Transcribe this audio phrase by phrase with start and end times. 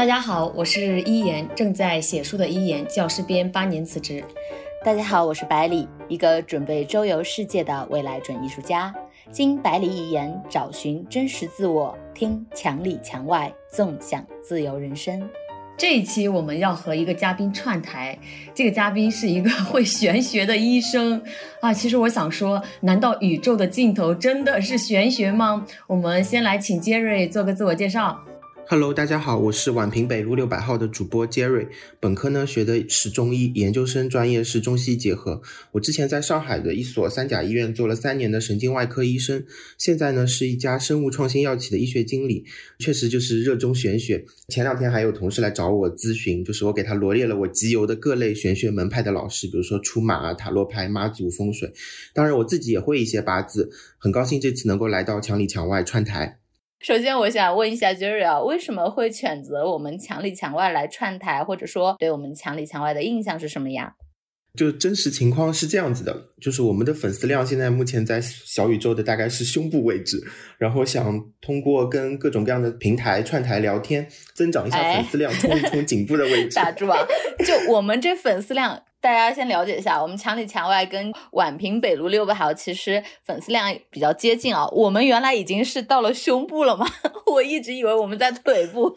[0.00, 4.24] 大家好，我是一言，正在写书的一言，教师编八年辞职。
[4.82, 8.94] 大家好，我是百里，一个准备周游世界的未来准艺术家。
[9.30, 15.22] 经百里一言，找寻真实自我，听墙里墙外，纵享自由人生。
[15.76, 18.18] 这一期我们要和一个嘉宾串台，
[18.54, 21.22] 这个嘉宾是一个会玄学的医生
[21.60, 21.74] 啊。
[21.74, 25.66] 其实我想说，难道宇宙的尽头真的是玄学吗？
[25.86, 28.18] 我们先来请杰瑞做个自我介绍。
[28.72, 31.66] Hello，大家好，我是宛平北路六百号的主播杰瑞。
[31.98, 35.42] 本科呢学的是中医，研究生专业是中西结合。
[35.72, 39.44] 我之前在上海的一所三甲医院做了三年的神经外科医生，
[39.76, 42.44] 现在呢是一家生物创新药企的医学经理。
[42.78, 44.24] 确实就是热衷玄学。
[44.46, 51.72] 前两天还有同事来找我咨询，就是我给他罗列了我集邮的各类玄学门派的老师，比如说出马、塔罗牌、妈祖风水。
[52.14, 53.72] 当然我自己也会一些八字。
[53.98, 56.39] 很高兴这次能够来到墙里墙外串台。
[56.80, 63.96] 首先，我想问一下 Jerry 啊，为什么会选择我们墙里墙外来串台，或者说对我们墙里墙外的印象是什么呀？
[64.54, 70.20] 就真实情况是这样子的，就是我们的粉丝量现在目前在小宇宙的大概是胸部位置，
[70.58, 76.54] 然后想通过跟各种各样的平台串台聊天，增长一下粉丝量，冲一冲颈部的位置。
[76.56, 76.98] 打住啊！
[77.44, 78.82] 就我们这粉丝量。
[79.02, 84.68] 大家先了解一下，我们墙里墙外跟宛平北路六百号其实粉丝量比较接近啊。
[84.68, 86.86] 我们原来已经是到了胸部了吗？
[87.24, 88.94] 我一直以为我们在腿部。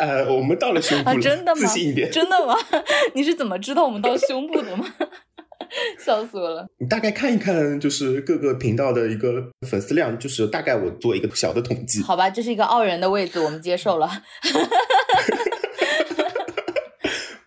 [0.00, 1.60] 呃，我们到了胸部了，真的吗？
[1.60, 2.10] 自信一点。
[2.10, 2.56] 真的吗？
[3.14, 4.86] 你是怎么知道我们到胸部的吗？
[6.04, 6.66] 笑死我了。
[6.78, 12.02] 你大概看一看，就是各个频道的一个粉丝量，就是大概我做一个小的统计。
[12.02, 14.10] 好吧，这是一个傲人的位置，我们接受了。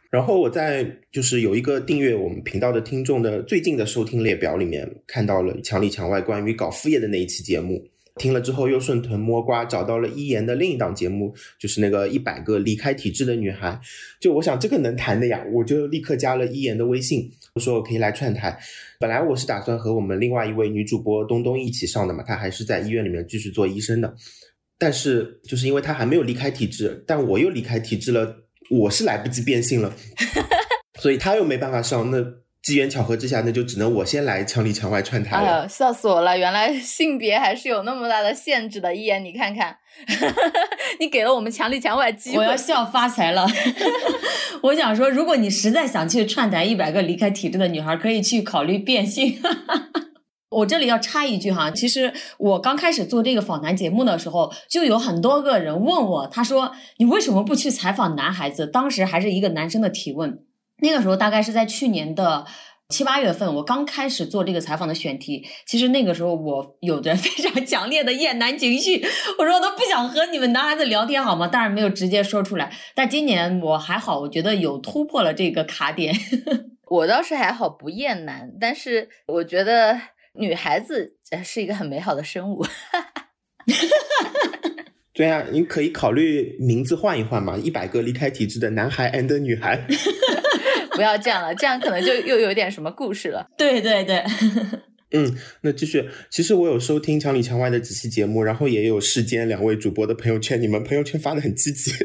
[0.09, 7.83] 然后我在就是有一个订阅我们频道的听众的最近的收听列表里面看到了墙里墙外关于搞副业的那一期节目，
[8.15, 13.79] 听了之后又顺藤摸瓜找到了一言的另一档节目，就是那个一百个离开体制的女孩。
[14.19, 18.57] 就我想这个能谈的呀，我就立刻加了一言的微信，我说我可以来串台。
[18.99, 24.15] 本来我是打算和我们另外一位女主播东东一起上的嘛，她还是在医院里面继续做医生的，
[24.77, 28.41] 但是就是因为她还没有离开体制，但我又离开体制了。
[28.69, 29.93] 我是来不及变性了，
[31.01, 32.09] 所以她又没办法上。
[32.09, 32.23] 那
[32.63, 35.41] 机缘巧合之下，那就只能我先来墙里墙外串台了。
[35.41, 36.37] 哎呀，笑死我了！
[36.37, 38.95] 原来性别还是有那么大的限制的。
[38.95, 39.75] 一言你看看，
[40.97, 43.45] 你给了我们墙里墙外机会，我要笑发财了。
[44.63, 49.41] 我想说，如果你实在想去串台一百个离开体制的女孩，可以去考虑变性。
[50.49, 58.65] 我这里要插一句哈，其实我刚开始做这个访谈节目的时候，就有很多个人问我，他说你为什么不去采访男孩子？
[58.65, 60.39] 当时还是一个男生的提问，
[60.83, 62.45] 那个时候大概是在去年的
[62.89, 65.43] 七八月份，我刚开始做这个采访的选题。
[65.65, 69.03] 其实那个时候我有着 非常强烈的厌男情绪，
[69.39, 71.47] 我说我都不想和你们男孩子聊天好吗？
[71.47, 72.71] 当然没有直接说出来。
[72.93, 76.13] 但今年我还好，我觉得有突破了这个卡点。
[76.91, 79.99] 我倒是还好不厌男，但是我觉得。
[80.35, 82.65] 女孩子是一个很美好的生物，
[85.13, 89.85] 对啊，你可以考虑名字换一换嘛，一百个离开体制的男孩 and 女孩，
[90.95, 93.45] 不要这样了，这样可能就又有点什么故事了。
[93.57, 94.23] 对对对，
[95.11, 101.91] 嗯，那继续，其实我有收听墙里墙外的几期节目，然后也有世间两位主播的朋友圈，你们朋友圈发的很积极。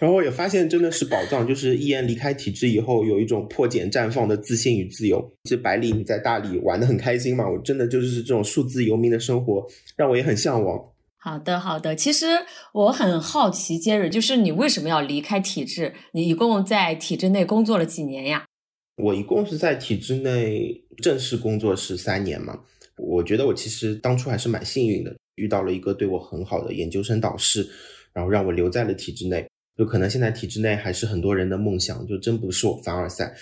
[0.00, 5.22] 然后我也发现真的是宝藏，就是一言离开体制以后，有一种破茧绽放的自信与自由。
[5.44, 9.66] 其实百里你在大理玩的很开心嘛，我真的就是这种数字游民的生活，
[9.98, 10.82] 让我也很向往。
[11.22, 11.94] 好的，好的。
[11.94, 12.26] 其实
[12.72, 15.92] 我很好奇，杰瑞，就是你为什么要离开体制？
[16.12, 18.46] 你一共在体制内工作了几年呀？
[18.96, 22.58] 我一共是在体制内正式工作是三年嘛。
[22.96, 27.68] 我觉得我其实当初还是蛮幸运的，遇到了一个对我很好的研究生导师，
[28.14, 29.46] 然后让我留在了体制内。
[29.76, 33.34] 就可能现在体制内还是很多人的梦想，就真不是我凡尔赛。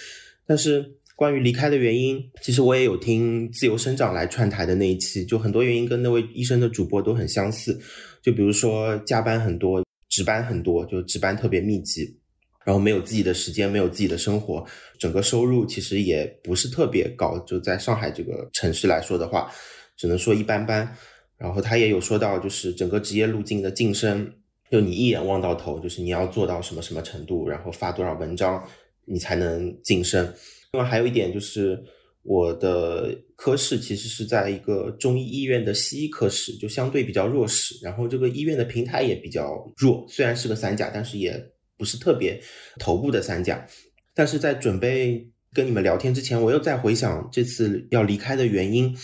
[0.47, 7.77] 但是关于离开的原因，其实我也有听自由生长来串台的那一期，就很多原因跟那位医生的主播都很相似。
[8.23, 12.17] 就比如说加班很多，值班很多，就值班特别密集，
[12.65, 14.65] 然后没有自己的时间，没有自己的生活，
[14.97, 17.37] 整个收入其实也不是特别高。
[17.41, 19.51] 就在上海这个城市来说的话，
[19.97, 20.89] 只能说一般般。
[21.37, 24.33] 然后他也有说到，就是整个职业路径的晋升。
[24.71, 28.63] 就你一眼望到头，就是你要做到什么什么程度，然后发多少文章，
[29.05, 30.33] 你才能晋升。
[30.79, 31.77] 另外还有一点就是，
[32.23, 37.75] 我的科室其实是在一个中医医院的西医科室，就相对比较弱势。
[37.83, 42.41] 然后这个医院的平台也比较弱，虽然是个三甲，但是也不是特别
[42.79, 43.67] 头部的三甲。
[44.15, 48.97] 但是在准备跟你们聊天之前，我又在回想这次要离开的原因。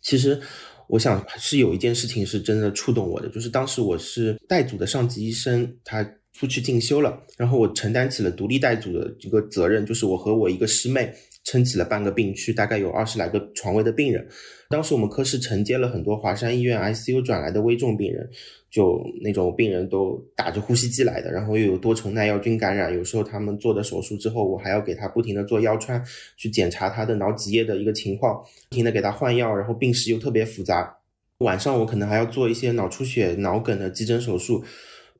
[0.00, 0.40] 其实。
[0.88, 11.12] 我想是有一件事情是真的触动我的，就是当时我是带组的上级医生，他出去进修了，然后我承担起了独立带组的这个责任，就是我和我一个师妹
[11.44, 14.26] 撑起了半个病区，大概有二十来个床位的病人。
[14.68, 18.28] 当时我们科室承接了很多华山医院 ICU 转来的危重病人。
[18.72, 26.02] 就那种病人都打着呼吸机来的，然后又有多重耐药菌感染，有时候他们做的手术之后，我还要给他不停的做腰穿，
[26.38, 30.96] 去检查他的脑脊液的一个情况，不停的给他换药，然后病史又特别复杂。
[31.40, 34.64] 晚上我可能还要做一些脑出血、脑梗的急诊手术，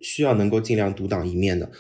[0.02, 1.70] 需要能够尽量独当一面的。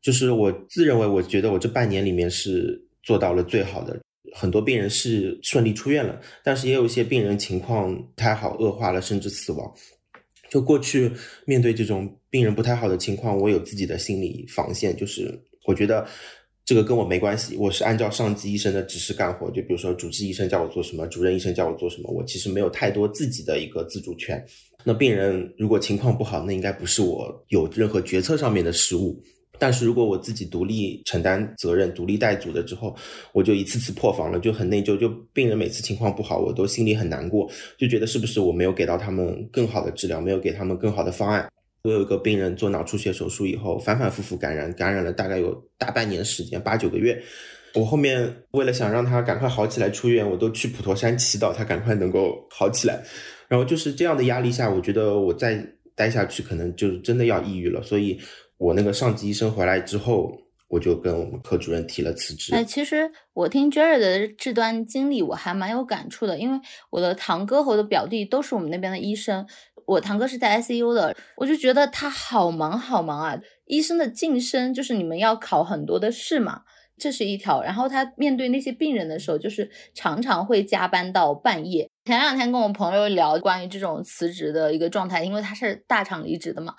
[0.00, 4.00] 就是我自认为，我觉得我这半年里面是做到了最好的。
[4.34, 9.70] 很多病人是顺利出院了，但是也有一些病人情况不太好，恶化了，甚至死亡。
[10.48, 11.12] 就过去
[11.44, 16.06] 面对这种病人不太好的情况，我有自己的心理防线，就是我觉得
[16.64, 19.50] 这个跟我没关系，我是按照上级医生的指示干活。
[19.50, 24.42] 就比如说主治医生叫我做什么，主任医生叫我做什么，我其实没有太多自己的一个自主权。
[24.84, 29.22] 那病人如果情况不好，那应该不是我有任何决策上面的失误。
[29.58, 32.96] 但是如果我自己独立承担责任、独立带组的之后，
[33.32, 34.96] 我就一次次破防了，就很内疚。
[34.96, 37.48] 就病人每次情况不好，我都心里很难过，
[37.78, 41.48] 就觉得是不是我没有给到他们更好的治疗，没有给他们更好的方案。
[41.84, 47.22] 我有一个病人做脑出血手术以后，反反复复感染，感染了大概有大半年时间，八九个月。
[47.74, 53.02] 我后面为了想让他赶快好起来出院，我都去普陀山祈祷他赶快能够好起来。
[53.52, 55.62] 然后就是这样的压力下，我觉得我再
[55.94, 58.18] 待下去可能就真的要抑郁了，所以。
[58.58, 60.30] 我那个上级医生回来之后，
[60.68, 62.54] 我就跟我们科主任提了辞职。
[62.54, 66.60] 哎，其实我听 Jerry 的这段经历，我还蛮有感触的，因为
[66.90, 69.44] 我的堂哥和我的表弟都是我们那边的医生。
[69.84, 73.36] 我堂哥是在 ICU 的，我就觉得他好忙好忙啊。
[73.64, 76.62] 医生的晋升就是你们要考很多的试嘛，
[76.96, 77.64] 这是一条。
[77.64, 81.90] 然后他面对那些病人的时候，就是常常会加班到半夜。
[82.04, 86.74] 前两天跟我朋友聊关于这种辞职的一个状态，因为他是大厂离职的嘛。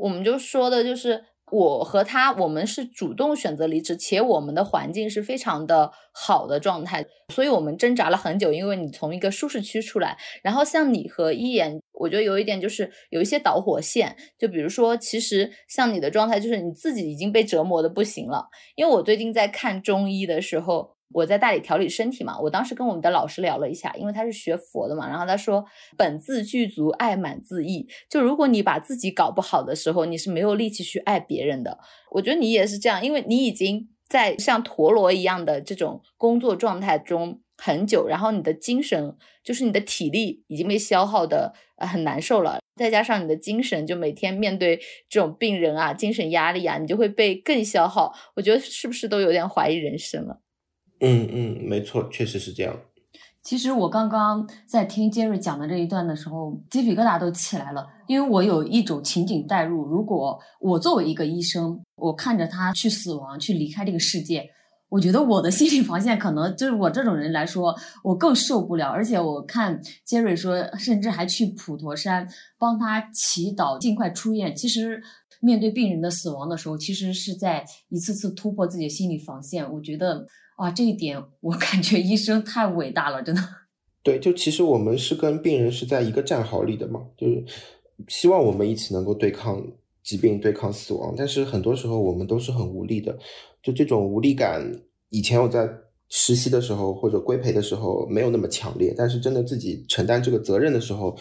[0.00, 8.50] 我们就说的就是我和他，我们是主动选择离职，且我们的环境是非常的好的状态，所以我们挣扎了很久。
[8.50, 18.46] 因为你从一个舒适区出来，然后像你和一言，我觉得有一点就是有一些导火线，就比如说，其实像你的状态，就是你自己已经被折磨的不行了。
[18.74, 20.96] 因为我最近在看中医的时候。
[21.12, 25.64] 我在大理调理身体嘛，我当时跟我们的老师聊了一下，因为他是学佛的嘛，然后他说
[25.96, 27.86] 本自具足，爱满自溢。
[28.08, 31.78] 就如果你把自己搞不好的时候，你是没有力气去爱别人的。
[32.10, 44.76] 我觉得你也是这样，因为你已经在像陀螺一样的这种工作状态中很久，然后你的精神就是你的体力已经被消耗的很难受了，再加上你的精神就每天面对
[45.08, 48.12] 这种病人啊，精神压力啊，你就会被更消耗。
[48.34, 50.40] 我觉得是不是都有点怀疑人生了？
[51.02, 52.74] 嗯嗯，没错，确实是这样。
[53.42, 59.84] 其实我刚刚在听杰瑞讲的这一段的时候，鸡皮疙瘩都起来了，因为我有一种情景代入。
[59.84, 64.48] 如果我作为一个医生，我看着他去死亡、去离开这个世界，
[64.88, 68.88] 我觉得我的心理防线可能就是我这种人来说，我更受不了。
[68.90, 72.28] 而且我看杰瑞说，甚至还去普陀山
[72.60, 74.54] 帮他祈祷，尽快出院。
[74.54, 75.02] 其实
[75.40, 79.68] 面对病人的死亡的时候，其实是在一次次突破自己的心理防线。
[79.72, 80.24] 我觉得。
[80.58, 83.42] 哇，这一点我 感觉医生太伟大了，真的。
[84.02, 87.44] 对，就其实我们是跟病人是在一个战壕里的嘛，就是
[88.08, 89.64] 希望我们一起能够对抗
[90.02, 91.14] 疾病、对抗死亡。
[91.16, 93.16] 但是很多时候我们都是很无力的，
[93.62, 94.60] 就这种无力感，
[95.10, 95.68] 以前我在
[96.08, 101.16] 实习的时候或者规培的时候没有那么强烈，但是真的自己承担这个责任的时候，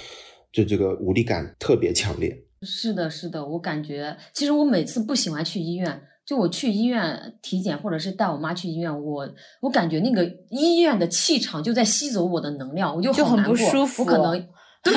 [0.52, 2.36] 就这个无力感特别强烈。
[2.64, 6.02] 是的，是的，我感觉其实我每次不喜欢去医院。
[6.32, 14.04] 就我去医院体检，或者是带我妈去医院，我我感觉那个医院的气场就在吸走我的能量，我就就很不舒服。
[14.04, 14.48] 我可能
[14.82, 14.94] 对，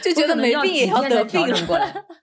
[0.00, 1.56] 就觉得没病也要得病了。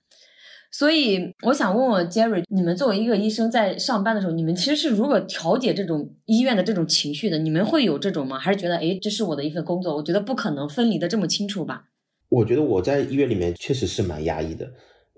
[0.71, 7.37] 所以我想问问 Jerry，你们作为一个医生在上班的时候，你们其实是如何调节这种医院的这种情绪的？
[7.39, 8.39] 你们会有这种吗？
[8.39, 11.83] 还是觉得哎，这是我的一份工作，我觉得不可能分离的这么清楚吧？
[12.29, 14.71] 我觉得我在医院里面确实是蛮压抑的。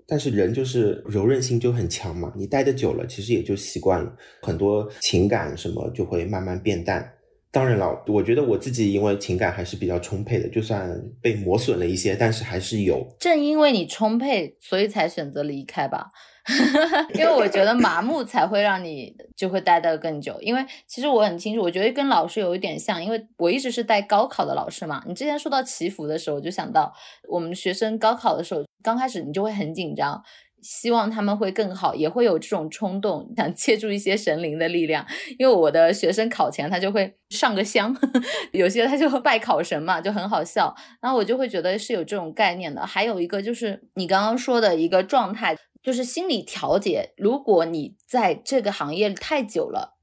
[0.06, 7.12] 但是人就是柔韧性就很强嘛，你待的久了，其实也就习惯了，很多情感什么就会慢慢变淡。
[7.50, 13.06] 当然了，我觉得我自己因为情感还是比较充沛的，就算被磨损了一些，但是还是有。
[13.18, 16.08] 正因为你充沛，所以才选择离开吧。
[17.14, 20.38] 因为我觉得麻木才会让你就会待得更久。
[20.40, 25.02] 因为其实我很清楚，我觉得跟老师有一点像，因为我一直是带高考的老师嘛。
[25.06, 26.92] 你之前说到祈福的时候，我就想到
[27.28, 30.22] 我们学生高考的时候，刚开始你就会很紧张，
[30.62, 35.04] 希望他们会更好，也会有这种冲动，想借助一些神灵的力量。
[35.38, 37.96] 因为我的学生考前他就会上个香，
[38.52, 40.74] 有些他就拜考神嘛，就很好笑。
[41.00, 42.86] 然后我就会觉得是有这种概念的。
[42.86, 47.12] 还有一个就是你刚刚说的一个状态，就是心理调节。
[47.16, 49.94] 如果你在这个行业太久了，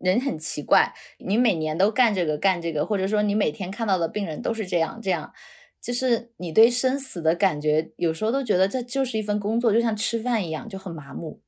[0.00, 0.92] 人很奇怪，
[1.24, 5.32] 你每年都干这个干这个，或者说你每天看到的病人都是这样这样。
[5.80, 11.40] 就是你对生死的感觉，有时候都觉得这就是一份工作，就像吃饭一样，就很麻木。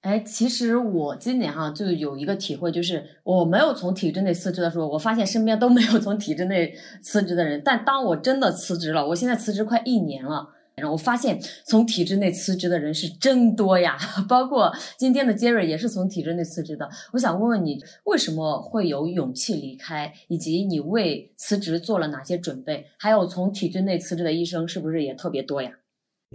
[0.00, 7.62] 哎，其实我今年哈就有一个体会，就是我没有从体制内辞职的时候，我发现身边都没有从体制内辞职的人。
[7.64, 10.54] 但当我真的辞职了，我现在辞职快一年了。
[10.76, 13.96] 然后我发现从体制内辞职的人是真多呀，
[14.28, 16.86] 包括今天的杰瑞也是从体制内辞职的。
[17.14, 22.84] 我想问问你，为什么会有勇气离开，以及你为辞职做了哪些准备？
[22.98, 25.70] 还有从体制内辞职的医生是不是也特别多呀？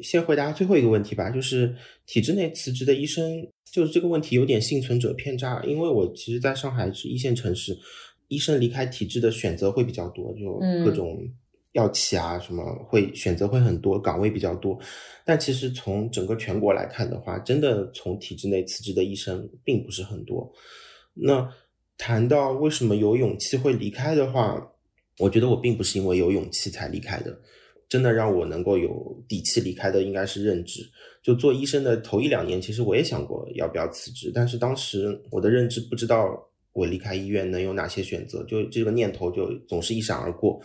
[0.01, 1.75] 先回答最后一个问题吧，就是
[2.07, 7.77] 体制内辞职的医生，就是这个问题有点幸存者偏差，因为我其实在上海是一线城市，
[8.27, 11.19] 医生离开体制的选择会比较多，就各种。
[11.73, 14.77] 药企啊，什么会选择会很多，岗位比较多，
[15.25, 20.51] 但其实从整个全国来看的话，真的从体制内辞职的医生并不是很多。
[21.13, 21.49] 那
[21.97, 24.71] 谈到为什么有勇气会离开的话，
[25.19, 27.39] 我觉得我并不是因为有勇气才离开的，
[27.87, 30.81] 真的让我能够有底气离开的应该是认知。
[31.21, 36.37] 就做医生的头一两年，其实我也想过要不要辞职，但是当时我的认知不知道
[36.73, 40.59] 我离开医院能有哪些选择，就这个念头就总是一闪而过。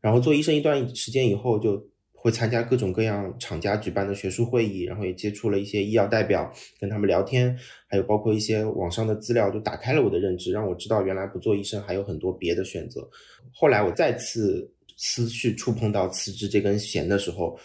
[0.00, 13.08] 然后做医生一段时间以后，就会参加各种各样厂家举办的学术会议，然后也接触了一些医药代表，跟他们聊天，还有包括一些网上的资料，就打开了我的认知，让我知道原来不做医生还有很多别的选择。
[13.52, 17.56] 后来我再次思绪触碰到辞职这根弦的时候，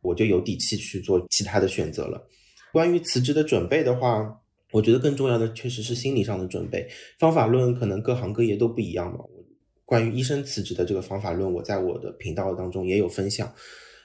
[0.00, 2.26] 我就有底气去做其他的选择了。
[2.72, 4.40] 关于辞职的准备的话，
[4.72, 6.86] 我觉得更重要的确实是心理上的准备。
[7.18, 9.20] 方法论可能各行各业都不一样嘛。
[9.88, 13.50] 关于医生辞职的这个方法论，我在我的频道当中也有分享。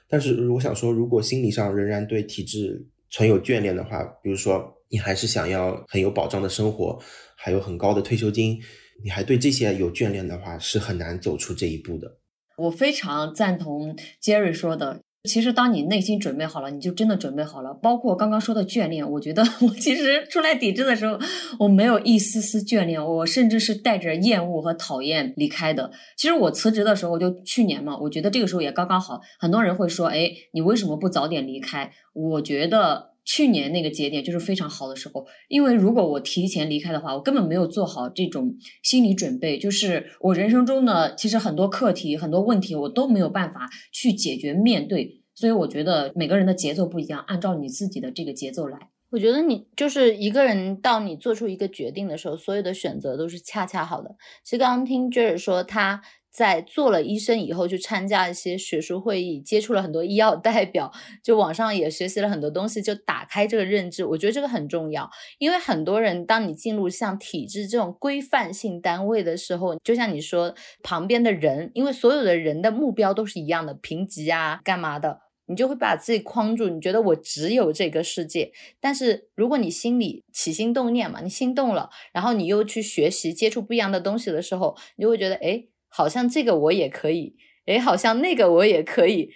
[0.07, 6.97] 但是，我想说，如果心理上仍然对体制存有眷恋的话，比如说你还是想要很有保障的生活，
[7.35, 8.61] 还有很高的退休金，
[9.03, 12.19] 你还对这些有眷恋的话，是很难走出这一步的。
[12.55, 15.01] 我非常赞同 Jerry 说的。
[15.25, 17.73] 其实，当你内心准备好了，你就真的准备好了。
[17.75, 21.17] 包括刚刚说的眷恋，我觉得我其实出来抵制的时候，
[21.59, 25.89] 我没有一丝丝眷恋，我甚至是带着厌恶和讨厌离开的。
[26.17, 29.21] 其实我辞职的时候，就去年嘛，我觉得这个时候也刚刚好。
[29.39, 33.12] 很多人会说：“哎，你为什么不早点离开？”我觉得。
[33.25, 39.57] 去年那个节点就是非常好的时候，因为如果我提前离开的话，我根本没有做好这种心理准备。
[39.57, 45.21] 就是我人生中呢，其实很多课题、很多问题，我都没有办法去解决面对。
[45.35, 48.89] 所以我觉得每个人的节奏不一样，按照你自己的这个节奏来。
[49.11, 54.15] 我觉得你就是一个人，到你做出一个决定的时候，所有的选择都是恰恰好的。
[54.43, 56.01] 其实刚刚听 Jer 说他。
[56.33, 64.03] 在做了医生以后，去参加一些学术会议，接触了很多医药代表，就网上也学习了很多东西，就打开这个认知。
[64.03, 78.51] 我觉得这个很重要，因为很多人当你进入像体制这种规范性单位的时候，就像你说旁边的人，因为所有的人的目标都是一样的，评级啊，干嘛的，你就会把自己框住，你觉得我只有这个世界。
[78.81, 85.65] 但是如果你心里起心动念嘛，你心动了，然后你又去学习接触不一样的东西的时候，你就会觉得，哎。
[85.95, 87.35] 好像这个我也可以，
[87.67, 89.29] 诶，好像那个我也可以，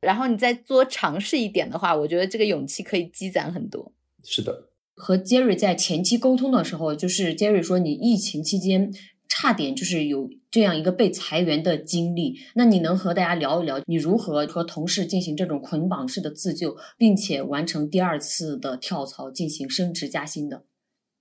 [0.00, 3.92] 然后你再多尝试一点的话，我觉得这个勇气可以积攒很多。
[4.22, 8.92] 是的，和 Jerry 在前期沟通的时候，就是 Jerry 说你疫情期间
[9.28, 20.62] 差点就是有这样一个被裁员的经历，那你能和大家聊一聊你如何和同事进行这种捆绑式的自救，并且完成第二次的跳槽，进行升职加薪的？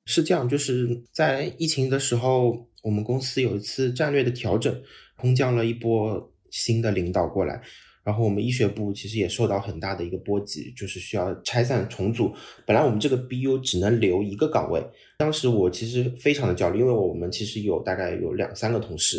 [0.06, 2.68] 是这样，就是在疫情的时候。
[2.84, 4.84] 我们公司有一次战略的调整，
[5.16, 7.62] 空降了一波新的领导过来，
[8.04, 12.34] 然后我们医学部其实也受到很大的一个波及，就是需要拆散重组。
[12.66, 14.86] 本来我们这个 BU 只能留一个岗位，
[15.18, 19.18] 当时我其实非常的焦虑，因为我们其实有大概有两三个同事，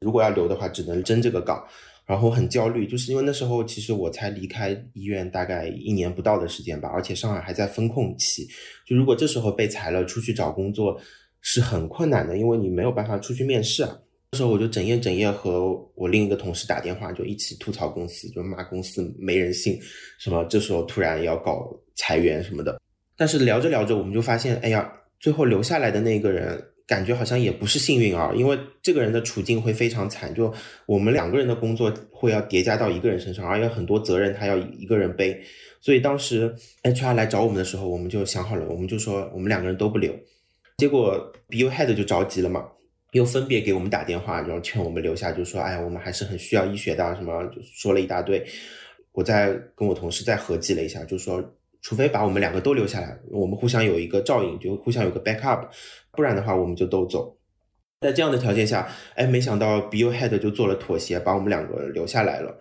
[0.00, 1.62] 如果要留的话，只能争这个岗，
[2.06, 8.48] 然后很焦虑，就是因为那时候其实我才离开医院大概一年不到的时间吧，而且上海还在封控期，
[8.86, 10.98] 就如果这时候被裁了，出去找工作。
[11.46, 13.96] 是很困难的，因为你没有办法出去面试啊。
[14.32, 19.78] 那时候我就整夜整夜和我另一个同事打电话，就一起吐槽公司，就骂公司没人性，
[20.18, 22.80] 什么这时候突然要搞裁员什么的。
[23.14, 30.52] 但是聊着聊着，我们就发现，哎呀，最后留下来的那个人感觉好像也不是幸运儿，因为这个人的处境会非常惨，就
[30.86, 35.40] 我们两个人的工作会要叠加到一个人身上，而且很多责任他要一个人背。
[35.80, 40.12] 所以当时 HR 来找我们的时候，我们就想好了，我们就说我们两个人都不留。
[40.76, 42.68] 结果 BU Head 就着急了嘛，
[43.12, 48.44] 又分别给我们打电话，然后劝我们留下，就说哎，我们还是很需要医学的，什么就说了一大堆。
[49.12, 51.42] 我再跟我同事再合计了一下，就说。
[51.86, 55.68] 除非把我们两个都留下来，我们互相有一个照应，就互相有个 backup，
[56.12, 57.36] 不然的话我们就都走。
[58.00, 62.58] 在这样的条件下，哎，没想到 BU head 就做了妥协，把我们两个留下来了。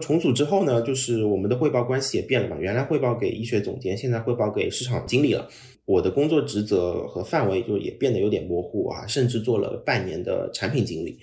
[0.00, 5.48] 重组之后呢，就是我们的汇报关系也变了嘛，原来汇报给医学总监，现在汇报给市场经理了。
[5.86, 11.18] 我的工作职责和范围就也变得有点模糊啊，甚至做了半年的产品经理。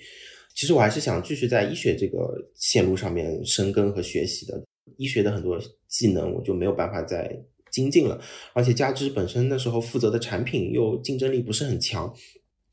[0.54, 4.60] 其实我还是想继续在医学这个线路上面深耕和学习的。
[4.96, 7.36] 医学的很多技能我就没有办法再
[7.72, 8.20] 精进了，
[8.52, 12.12] 而且加之本身那时候负责的产品又竞争力不是很强，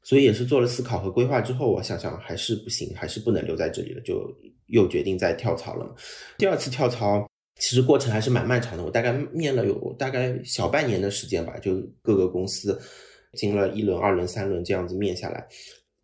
[0.04, 4.32] 所以也是做了思考和规划之后，我想想还是不行，还是不能留在这里了，就
[4.68, 5.96] 又决定再跳槽了。
[6.38, 7.28] 第二次跳槽
[7.62, 12.82] 其实过程还是蛮漫长的，我大概面了有大概小半年的时间吧，就各个公司
[13.38, 15.46] 经了一轮、二轮、三轮这样子面下来，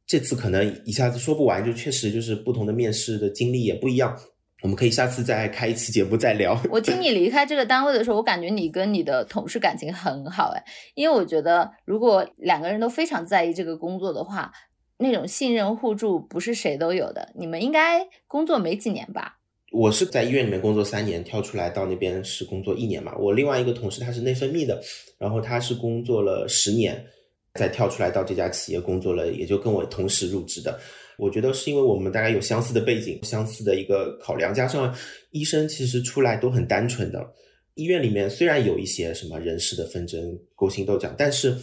[0.06, 4.16] 这次可能一下子说不完，就确实就是不同的面试的经历也不一样。
[4.62, 6.60] 我们可以下次再开一期节目再聊。
[6.70, 14.52] 我听 你离开这个单位的时候，我感觉你跟你的同事感情很好哎，因为我觉得如果两个人都非常在意这个工作的话，
[14.98, 17.32] 那种信任互助不是谁都有的。
[17.36, 19.37] 你们应该工作没几年吧？
[19.72, 23.16] 我是在医院里面工作三年，跳出来到那边是工作一年嘛。
[23.18, 24.82] 我另外一个同事他是内分泌的，
[25.18, 27.06] 然后他是工作了十年，
[27.56, 30.80] 再跳出来到这家企业工作了，也就跟我同时入职的。
[31.18, 34.96] 我觉得是因为我们大概有相似的背景、相似的一个考量，加上
[35.32, 37.28] 医生其实出来都很单纯的。
[37.74, 41.56] 医院里面虽然有一些什么人事的纷争、勾心斗角，但是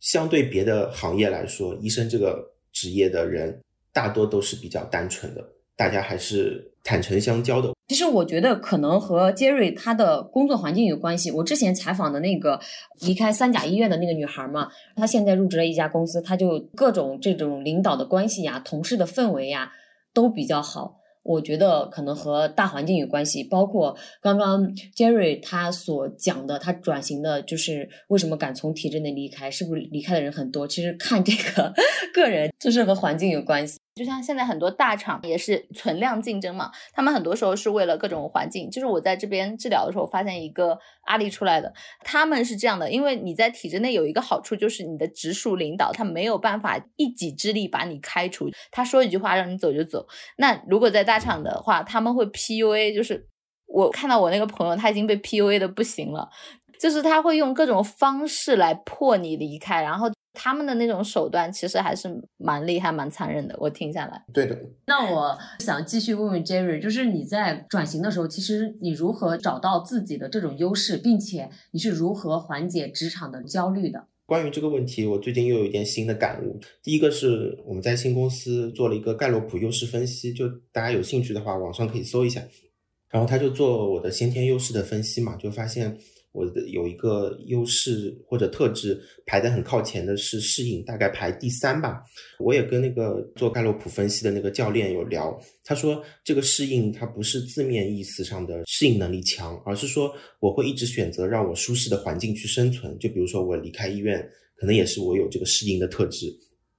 [0.00, 2.42] 相对别的行业来说，医生这个
[2.72, 5.42] 职业的人大多都是比较单纯的，
[5.76, 7.72] 大家还是坦诚相交的。
[7.88, 11.30] 其实我觉得可能和杰瑞他的工作环境有关系。
[11.30, 12.58] 我之前采访的那个
[13.00, 19.72] 离开三甲医院的那个女孩嘛，她现在入职了一家公司，她就各种这种领导的关系呀、同事的氛围呀
[20.14, 21.00] 都比较好。
[21.22, 24.62] 我觉得可能和大环境有关系，包括刚刚
[24.94, 30.68] Jerry 他所讲的，他转型的就是为什么敢从体制内离开，是不是离开的人很多？
[30.68, 31.72] 其实看这个
[32.12, 33.78] 个人，就是和环境有关系。
[33.94, 38.68] 就像现在很多大厂也是存量竞争嘛，他们很多时候是为了各种环境。
[38.68, 50.04] 就是我在这边治疗的时候，发现一个案例出来的，他们是这样的，因为你在体制内有一个好处，就是你的直属领导他没有办法一己之力把你开除，他说一句话让你走就走。
[50.38, 53.28] 那如果在大厂的话，他们会 PUA，就是
[53.68, 56.28] 我看到我那个朋友他已经被 PUA 的不行了，
[56.80, 60.10] 就是他会用各种方式来迫你离开，然后。
[60.34, 63.56] 他们的那种手段其实还是蛮厉害、蛮残忍的。
[63.58, 64.58] 我听下来，对的。
[64.86, 74.08] 那我想继续问问 Jerry，就是你在转型的时候，其实你如何找到自己的这种优势，并且你是如何缓解职场的焦虑的？
[74.26, 76.58] 关于这个问题，我最近又有一点新的感悟。
[76.82, 82.42] 第一个是我们在新公司做了一个盖洛普优势分析，就大家有兴趣的话，网上可以搜一下。
[83.10, 85.96] 然后他就做我的先天优势的分析嘛，就发现。
[86.34, 92.02] 我的有一个优势或者特质排在很靠前的是适应，大概排第三吧。
[92.40, 102.98] 我也跟那个做盖洛普分析的那个教练有聊，他说这个适应它不是字面意思上的适应能力强，而是说我会一直选择让我舒适的环境去生存。
[102.98, 106.26] 就比如说我离开医院，可能也是我有这个适应的特质。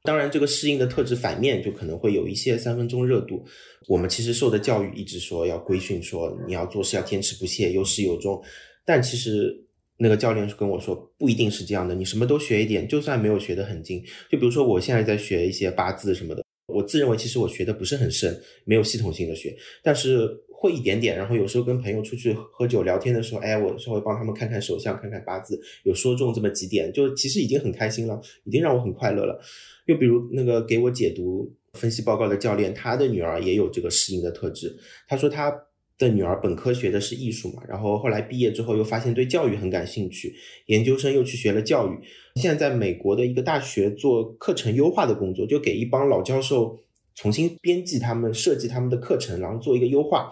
[0.03, 3.43] 当然，这个适应的特质反面就可能会有一些三分钟热度。
[3.87, 8.39] 我们其实受的教育一直说要规训，说你要做事要坚持不懈，有始有终。
[8.85, 9.65] 但其实
[9.97, 11.95] 那个教练是跟我说，不一定是这样的。
[11.95, 21.17] 你什么都学一点，就算没有学得很精，就比如说我现在在学一些八字什么的，我自认为其实我学的不是很深，没有系统性的学，但是会一点点。
[21.17, 29.41] 然后有时候跟朋友出去喝酒聊天的时候，哎，我稍微帮他们看看手相，看看八字，有说中这么几点，就其实已经很开心了，已经让我很快乐了。
[29.87, 34.75] 又比如那个给我解读分析报告的教练，他的女儿也有这个适应的特质，
[35.07, 35.51] 他说他。
[35.97, 41.97] 的女儿本科学的是艺术嘛，然后后来毕业之后又发现对教育很感兴趣，研究生又去学了教育，
[42.35, 46.77] 现在在美国的一个大学做课程优化的工作，就给一帮老教授
[47.15, 50.29] 重新编辑他们、设计他们的课程，然后做一个优化。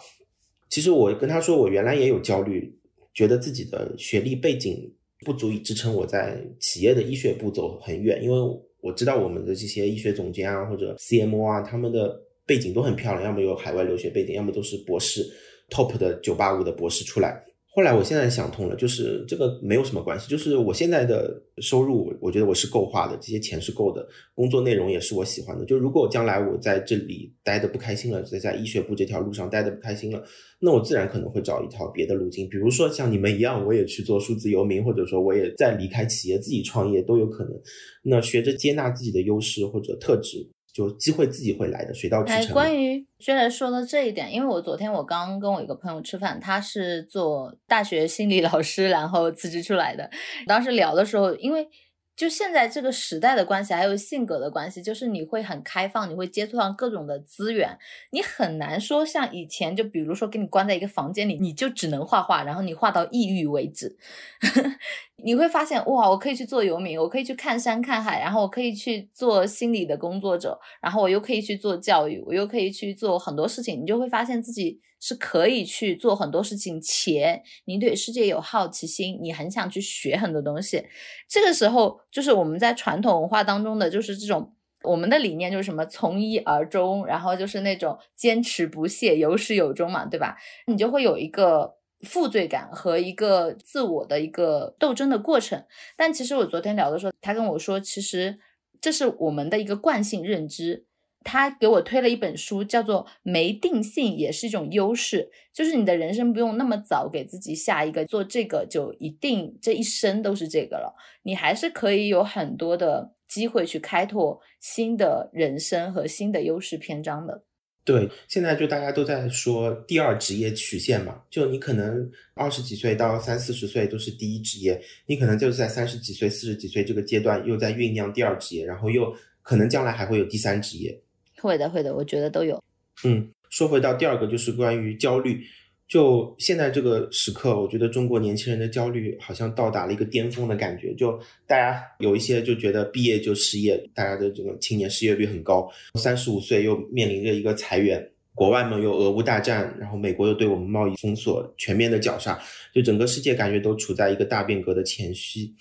[0.69, 2.77] 其实我跟他说，我原来也有焦虑，
[3.13, 4.91] 觉得自己的学历背景
[5.25, 8.37] 不足以支撑我在企业的医学部走很远，因为
[8.81, 15.25] 我知道我们的这些医学总监啊或者 CMO 啊，他们的背景都很漂亮，要么有海外留学背景，要么都是博士。
[15.73, 17.43] Top 的九八五的博士出来，
[17.75, 25.65] 后来我现在想通了，就是这个没有什么关系，就是我现在的收入，我觉得我是够花的，这些钱是够的，工作内容也是我喜欢的。
[25.65, 30.23] 就如果将来我在这里待的不开心了，在在医学部这条路上待的不开心了，
[30.59, 37.59] 那我自然可能会找一条别的路径，比如说像你们一样，我也去做数字游民，或者说我也在离开企业自己创业都有可能。
[38.03, 40.47] 那学着接纳自己的优势或者特质。
[40.73, 42.51] 就机会自己会来的，水到渠成。
[42.51, 50.09] 关于薛磊说的这一点，因为我昨天我刚跟我一个朋友吃饭，他是做大学心理老师，然后辞职出来的。
[50.47, 51.67] 当时聊的时候，因为。
[52.15, 57.77] 就现在这个时代的关系，还有性格的关系，就是你会很开放，你会接触到各种的资源，
[58.11, 63.97] 你很难说像以前，就比如说给你关在一个房间里，你就只能画画，然后你画到抑郁为止。
[65.25, 74.79] 你会发现，哇，我可以去做游民，我可以去看山看海，然后我可以去做心理的工作者，然后我又可以去做教育，我又可以去做很多事情，你就会发现自己。
[75.05, 80.81] 是可以去做很多事情，且你对世界有好奇心，你很想去学很多东西。
[81.27, 90.37] 这个时候，就是我们在传统文化当中的，就是这种我们的理念就是什么从一而终，然后就是那种坚持不懈、有始有终嘛，对吧？
[90.67, 91.75] 你就会有一个
[92.07, 95.65] 负罪感和一个自我的一个斗争的过程。
[95.97, 98.39] 但其实我昨天聊的时候，他跟我说，其实
[98.79, 100.85] 这是我们的一个惯性认知。
[101.23, 117.43] 他给我推了一本书，叫做《没定性也是一种优势》，就是你的人生不用那么早给自己下一个做这个就一定这一生都是这个了，你还是可以有很多的机会去开拓新的人生和新的优势篇章的。
[117.85, 130.97] 对，现在就大家都在说第二职业曲线嘛，就你可能二十几岁到三四十岁都是第一职业，你可能就是在三十几岁、四十几岁这个阶段又在酝酿第二职业，然后又可能将来还会有第三职业。
[131.43, 132.63] 会的，会的，我觉得都有。
[133.03, 135.43] 嗯，说回到第二个，就是关于焦虑。
[135.85, 140.93] 就现在这个时刻，我觉得中国年轻人的焦虑好像到达了一个巅峰的感觉。
[140.95, 145.69] 就大家有一些就觉得毕业就失业，大家的这个青年失业率很高。
[145.95, 152.41] 三十五岁又面临着一个裁员，国外嘛又俄乌大战，然后美国又对我们贸易封锁，全面的绞杀，
[152.73, 155.53] 就整个世界感觉都处在一个大变革的前夕。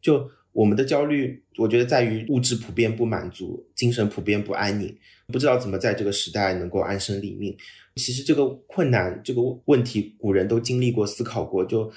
[0.00, 0.26] 就
[0.58, 4.92] 我们的焦虑，我觉得在于物质普遍不满足，精神普遍不安宁，
[5.28, 7.56] 不知道怎么在这个时代能够安身立命。
[7.94, 11.64] 其实这个困难，这个问题，古人都经历过、思考过。
[11.64, 11.88] 就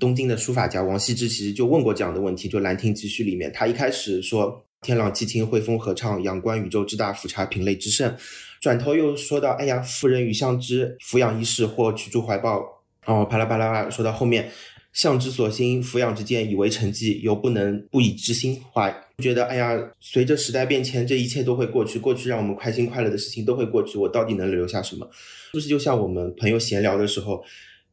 [0.00, 2.48] 东晋的书法家王羲之，其实就问过这样的问题。
[2.48, 8.12] 就《兰亭集序》里面，他一开始说“天朗气清，惠风和畅，仰观宇宙之大，俯察品类之盛”，
[8.60, 12.64] 转头又说到“哎呀，妇人与相知，俯仰一世，或取诸怀抱”。
[13.06, 14.50] 哦，啪啦啪啦，说到后面。
[14.92, 18.94] 向之所欣，俯仰之见，以为成绩，犹不能不以之心怀。
[19.22, 21.98] 觉得，哎呀，随着时代变迁，这一切都会过去。
[21.98, 25.08] 过去让我们开心快乐的事情都会过去，我到底能留下什么？
[25.12, 27.42] 是不是就像我们朋友闲聊的时候，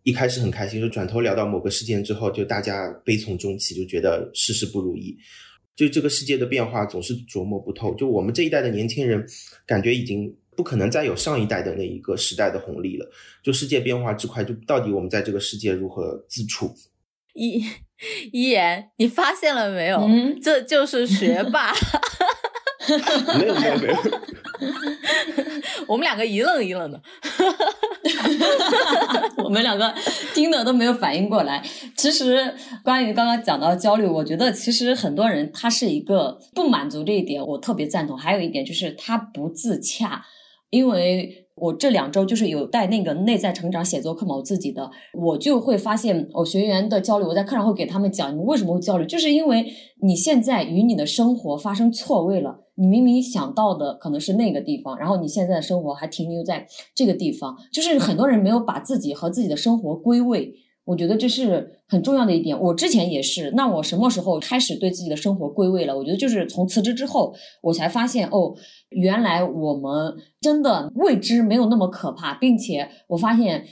[0.04, 5.18] 一开始很开心，就转头聊到某个事件之后，就大家悲从中起，就觉得事事不如意。
[5.76, 7.94] 就这个世界的变化总是琢磨不透。
[7.96, 9.26] 就我们这一代的年轻人，
[9.66, 10.34] 感觉已经。
[10.56, 13.10] 不可能再有上一代的那一个时代的红利了。
[13.44, 16.74] 就世界变化之快，就到底我们在这个世界如何自处？
[17.34, 17.64] 一
[18.32, 20.08] 一言，你发现了没有？
[20.42, 21.74] 这就是学霸。
[23.40, 23.98] 没有没有没有。
[25.88, 27.02] 我们两个一愣一愣的。
[29.38, 29.94] 我们两个
[30.34, 31.64] 听的都没有反应过来。
[31.98, 38.18] 其实关于刚刚讲到焦虑，我觉得其实很多人他是一个不满足这一点，我特别赞同。
[38.18, 40.24] 还有一点就是他不自洽。
[40.76, 49.66] 因为我这两周就是有带那个内在成长写作课嘛，我自己的，我就会发现我学员的焦虑，我在课上会给他们讲，你们为什么会焦虑，就是因为
[50.02, 60.54] 你现在与你的生活发生错位了，你明明想到的可能是那个地方，然后你现在的生活还停留在这个地方，就是很多人没有把自己和自己的生活归位。
[60.86, 62.60] 我觉得这是很重要的一点。
[62.60, 65.98] 我之前也是，那我什么时候开始对自己的生活归位了？
[65.98, 68.54] 我觉得就是从辞职之后，我才发现哦，
[68.90, 73.66] 原来我们真的未知没有那么可怕，并且我发现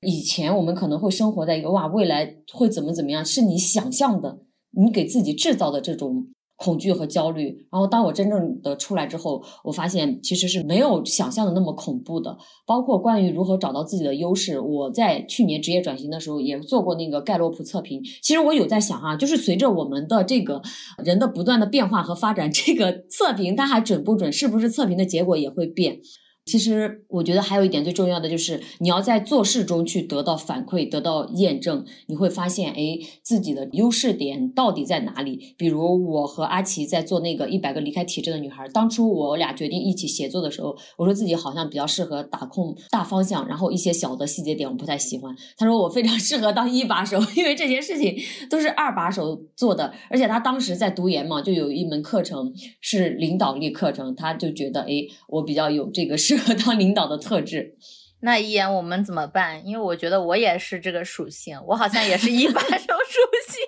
[0.00, 4.38] 以前我们可能会生活在一个哇，未来会怎么怎么样，是你想象的，
[4.70, 6.28] 你给自己制造的这种。
[6.62, 12.36] 恐惧和焦虑，然后当我真正的出来之后，我发现其实是没有想象的那么恐怖的。
[12.66, 18.02] 包括关于如何找到自己的优势，我在去年职业转型的时候也做过那个盖洛普测评。
[18.20, 20.60] 其实我有在想啊，就是随着我们的这个
[21.02, 24.30] 人的不断的变化和发展，这个测评它还准不准？
[24.30, 25.98] 是不是测评的结果也会变？
[26.46, 35.54] 其实我觉得还有一点最重要的就是你要在做事中去得到反馈、得到验证，你会发现，哎，自己的优势点到底在哪里？
[35.56, 45.34] 比如我和阿奇在做那个一百个离开体制的女孩，当初我俩决定一起协作的时候，我说自己好像比较适合打控大方向，然后一些小的细节点我不太喜欢。
[45.56, 48.16] 他说我非常适合当一把手，因为这些事情
[48.48, 56.40] 都是二把手做的，而且他当时在读研嘛，就有一门课程是领导力课程，他就觉得，哎，我比较有这个适。
[56.40, 57.76] 合当领导的特质，
[58.20, 59.66] 那一言我们怎么办？
[59.66, 63.60] 因为我觉得我也是这个属性，我好像也是一把手 属性。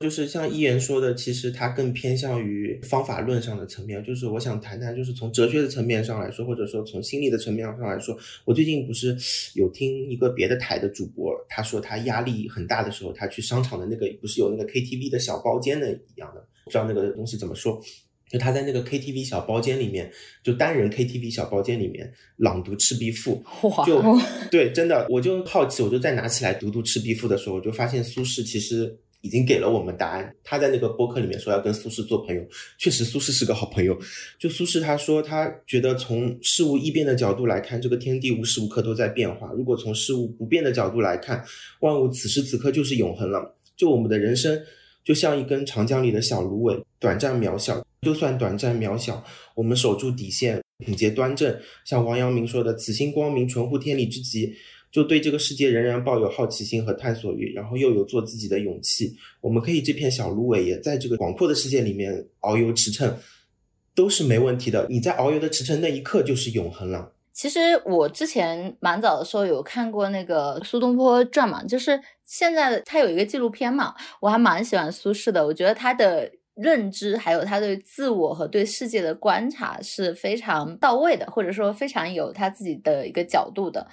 [0.00, 4.04] 就是像一言说的，其实他更偏向于方法论上的层面。
[4.04, 9.16] 就是我想谈谈，就是从哲学的层面上来说，或者说从心理的层面上来说，我最近不是
[9.54, 17.80] 有听一个别的台的主播，他说他压力很大的时候，他去商场的那个不是有那个 KTV 的小包间的一样的，不知道那个东西怎么说。
[18.28, 20.10] 就他在那个 KTV 小包间里面，
[20.42, 23.40] 就单人 KTV 小包间里面朗读《赤壁赋》，
[23.86, 24.02] 就
[24.50, 30.34] 对，真的，我就好奇，我就再拿起来读读《赤壁赋》的时候，我就发现苏轼其实已经给了我们答案。
[30.42, 32.44] 他在那个播客里面说要跟苏轼做朋友，
[32.78, 33.96] 确实苏轼是个好朋友。
[34.40, 41.44] 就苏轼他说，他觉得从事物易变的角度来看，这个天地无时无刻都在变化；如果从事物不变的角度来看，
[41.78, 43.54] 万物此时此刻就是永恒了。
[43.76, 44.60] 就我们的人生。
[45.04, 47.80] 就像一根长江里的小芦苇，短暂渺小。
[48.06, 49.20] 就算短暂渺小，
[49.56, 54.54] 我们守住底线，品节端正，像王阳明说的“此心光明，纯乎天理之极”，
[54.92, 59.16] 就对这个世界仍然抱有好奇心和探索欲，然后又有做自己的勇气。
[59.40, 63.12] 我们可以这片小芦苇，也在这个广阔的世界里面遨游驰骋，
[63.92, 64.86] 都是没问题的。
[64.88, 67.12] 你在遨游的驰骋那一刻，就是永恒了。
[67.32, 75.44] 其实我之前蛮早的时候有看过那个苏东坡传嘛，就是现在的他有一个纪录片嘛，我还蛮喜欢苏轼的。
[75.44, 83.86] 我觉得他的认知还有他对自我和对世界的观察是非常到位的，或者说非常有他自己的一个角度的。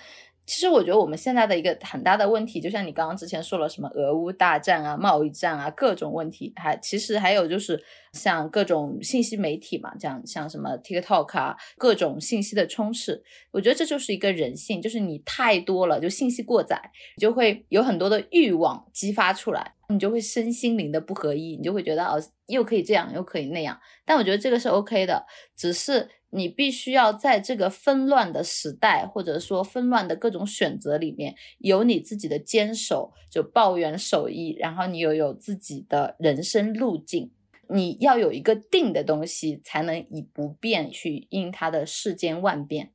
[0.46, 23.80] 其实我觉得我们现在的一个很大的问题，就像你刚刚之前说了什么俄乌大战啊、贸易战啊各种问题，还其实还有就是像各种信息媒体嘛，这样像什么 TikTok 啊，各种信息的充斥，我觉得这就是一个人性，就是你太多了，就信息过载，你就会有很多的欲望激发出来，你就会身心灵的不合一，你就会觉得哦，又可以这样，又可以那样。
[24.06, 25.26] 但我觉得这个是 OK 的，
[25.56, 26.10] 只是。
[26.34, 37.32] 你必须要在这个纷乱的时代，或者说纷乱的各种选择里面，有你自己的坚守，就抱元守义，然后你又有自己的人生路径。
[37.70, 42.92] 你要有一个定的东西，才能以不变去应它的世间万变。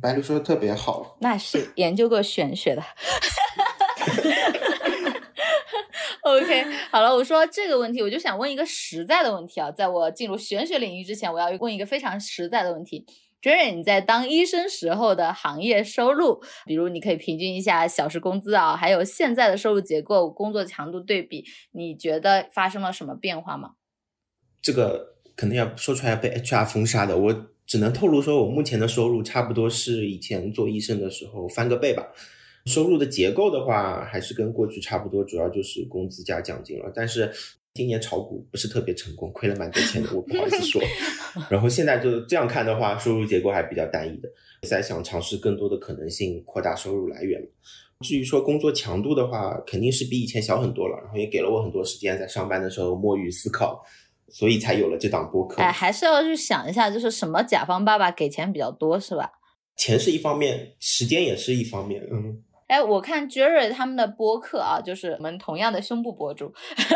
[0.00, 2.82] 白鹿说的特别好，那是研究过玄学的。
[6.26, 13.04] OK，好了，我说这个问题，我就想问一个实在的问题啊，在我进入玄学领域之前，我要问一个非常实在的问题
[13.42, 23.72] j e r 你在当医生时候的行业收入，比如你可以平均一下小时工资啊，还有现在的收入结构、工作强度对比，你觉得发生了什么变化吗？
[24.62, 32.06] 这个可能要说出来被 HR 封杀的，我只能透露说，我目前的收入差不多是以前做医生的时候翻个倍吧。
[32.66, 36.90] 收入的结构的话，还是跟过去差不多，主要就是工资加奖金了。
[36.94, 37.30] 但是
[37.74, 40.80] 今年炒股不是特别成功，亏了蛮多钱的，我不好意思说。
[41.50, 44.28] 然后现在就这样看的话，收入结构还比较单一的，
[44.68, 47.42] 在想尝试更多的可能性，扩大收入来源。
[48.00, 53.84] 至于说工作强度的话，肯定是比以前小很多了，然后也给了我很多时间在上班的时候摸鱼思考，
[54.28, 55.60] 所以才有了这档播客。
[55.62, 59.30] 哎，还是要去想一下，就是什么甲方爸爸给钱比较多，是吧？
[59.76, 62.42] 钱是一方面，时间也是一方面，嗯。
[62.66, 66.50] 哎，我看 Jerry 他们的播客啊，就是我们同样的胸部博主，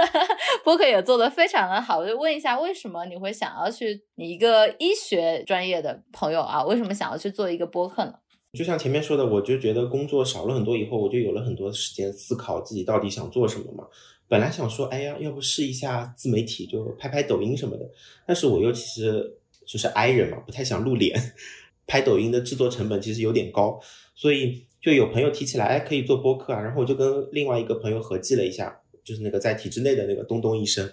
[0.64, 1.98] 播客也做得非常的好。
[1.98, 8.14] 我就问一下，为什么你会想要去你一个医学专业的朋友啊，为什么想要去做一个播客呢？
[8.54, 13.85] 就像前面说的，我就觉得工作少了很多以后，我就有了很多时间思考自己到底想做什么嘛。
[14.26, 17.85] 本来想说，哎呀，要不试一下自媒体，就拍拍抖音什么的。
[18.26, 21.14] 但是我又其实就是 I 人嘛，不太想露脸，
[21.87, 23.78] 拍抖音的制作成本其实有点高，
[24.14, 24.66] 所以。
[24.81, 30.88] 就有朋友提起来，哎，可以做播客啊，然后我就跟另外一个朋友合计了一下，就是那个在体制内的那个东东医生，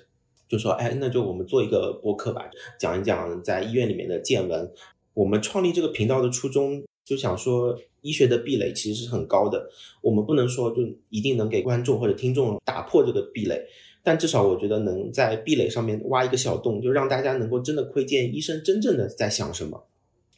[0.50, 4.71] 就说，哎，那就我们做一个播客吧，讲一讲在医院里面的见闻。
[5.13, 9.69] 我们创立这个频道的初衷，就想说，医学的壁垒其实是很高的，
[10.02, 13.62] 我们不能说就一定能给观众或者听众打破这个壁垒，
[14.04, 19.86] 但至少我觉得能在壁垒上面挖一个小洞，就让大家能够真的窥见医生真正的在想什么。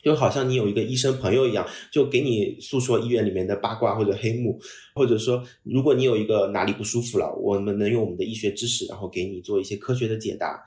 [0.08, 4.58] 就好像你有一个医生朋友一样，就给你诉说医院里面的八卦或者黑幕，
[4.96, 10.64] 或者说，如果你有一个哪里不舒服了，我们能用我们的医学知识，然后给你做一些科学的解答。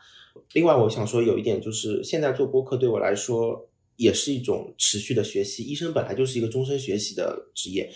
[0.53, 5.63] 另外，我想说有一点就是，现在做播客对我来说，也是一种持续的学习。
[5.63, 7.91] 医生本来就是一个终身学习的职业。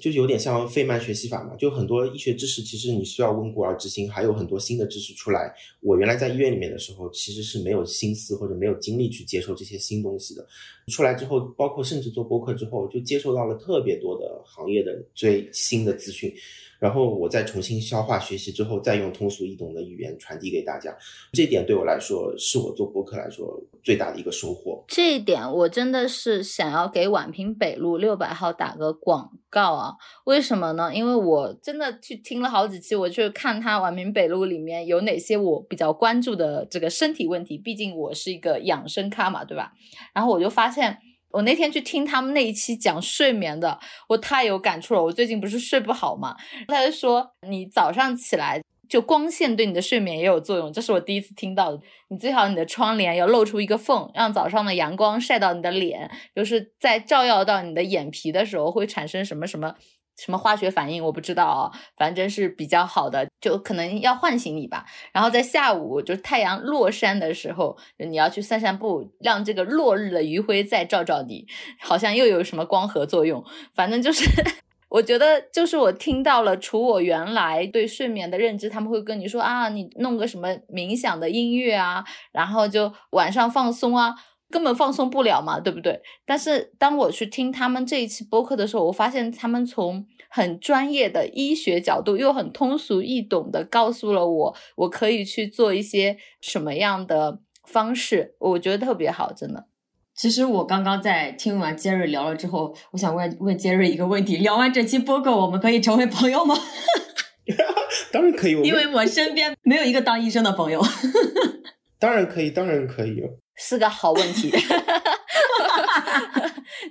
[0.00, 5.52] 就是有点像费曼学习法嘛，就很多医学知识其实你需要温故而知新，还有很多新的知识出来。
[5.80, 10.46] 我原来在医院里面的时候，其实是没有心思或者没有精力去接受这些新东西的。
[10.88, 16.32] 出来之后，包括甚至做播客之后，就接受到了特别多的行业的最新的资讯。
[16.78, 20.96] 然后我再重新消化学习之后，再用通俗易懂的语言传递给大家，
[21.32, 24.84] 这点对我来说是我做播客来说最大的一个收获。
[24.88, 29.94] 这一点我真的是想要给宛平北路六百号打个广告啊！
[30.24, 30.94] 为什么呢？
[30.94, 39.72] 因为我真的去听了好几期，我去看他宛平北路里面有哪些我比较关注的这个身体问题，毕竟我是一个养生咖嘛，对吧？
[40.14, 40.98] 然后我就发现。
[41.30, 45.02] 我那天去听他们那一期讲睡眠的，我太有感触了。
[45.02, 46.36] 我最近不是睡不好嘛，
[46.68, 51.80] 他就说你早上起来就光线对你的睡眠也有作用，这是我第一次听到的。
[52.08, 59.74] 你最好你的窗帘要露出一个缝，让早上的阳光晒到你的脸，就是在照耀到你的眼皮的时候会产生什么什么。
[60.18, 64.84] 什么化学反应我不知道啊，反正是比较好的，就可能要唤醒你吧。
[65.12, 71.46] 然后在下午，就是太阳落山的时候，你要去散散步，让这个落日的余晖再照照你，
[71.80, 73.42] 好像又有什么光合作用。
[73.74, 74.24] 反正就是，
[74.90, 84.14] 我觉得就是我听到了，除我原来对睡眠的认知，他们会跟你说啊，你弄个什么冥想的音乐啊，然后就晚上放松啊。
[84.50, 86.00] 根本放松不了嘛，对不对？
[86.24, 99.66] 但是当我去听他们这一期播客的时候，我发现他们从很专业的医学角度，又很通俗易懂的告诉了我，我可以去做一些什么样的方式，我觉得特别好，真的。
[100.14, 106.56] 其实我刚刚在听完杰瑞聊了之后，我想问问杰瑞一个问题：聊完这期播客，我们可以成为朋友吗？
[108.12, 110.82] 当然可以，因为我身边没有一个当医生的朋友。
[111.98, 113.22] 当然可以，当然可以。
[113.60, 114.48] 是个好问题，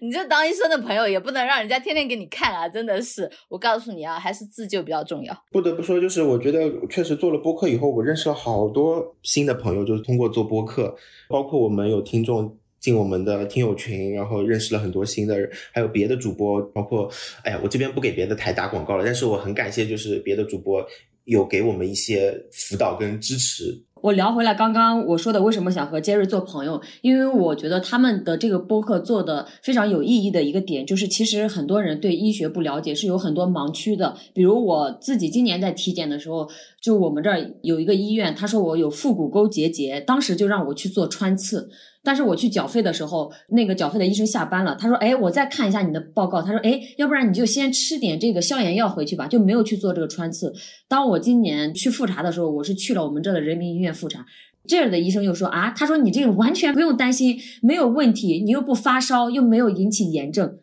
[0.01, 2.67] 你这当医生的朋友也不能让人家天天给你看啊！
[2.67, 5.33] 真的是，我告诉你啊，还是自救比较重要。
[5.49, 10.93] 不得不说，就是我觉得确实做了播客以后，我认识了好多新的朋友，就是通过做播客，
[11.29, 17.09] 包括我们有听众进我们的听友群，然后认识了很多新的人，还有别的主播，包括
[17.43, 20.85] 哎呀，我这边不给别的台打广告了，但是我很感谢，就是别的主播
[21.23, 23.85] 有给我们一些辅导跟支持。
[24.01, 26.81] 我聊回来，刚刚我说的为什么想和杰瑞做朋友？
[27.01, 34.15] 因为我觉得他们的这个播客做的非常有意义的一个点，就是其实很多人对医学不了解，是有很多盲区的。
[34.33, 36.47] 比如我自己今年在体检的时候，
[36.81, 41.69] 就我们这儿有一个医院，他说我有腹股沟结节，当时就让我去做穿刺。
[42.07, 50.53] 但是我去缴费的时候，那个缴费的医生下班了，他说：“哎，我再看一下你的报告。”他说：“哎，要不然你就先吃点这个消炎药回去吧。”就没有去做这个穿刺。
[50.87, 54.25] 当我今年去复查的时候，我是去了我们这的人民医院复查，
[54.65, 60.57] 这儿的医生又说：“啊，他说你这个完全不用担心，没有问题，你又不发烧，又没有引起炎症。”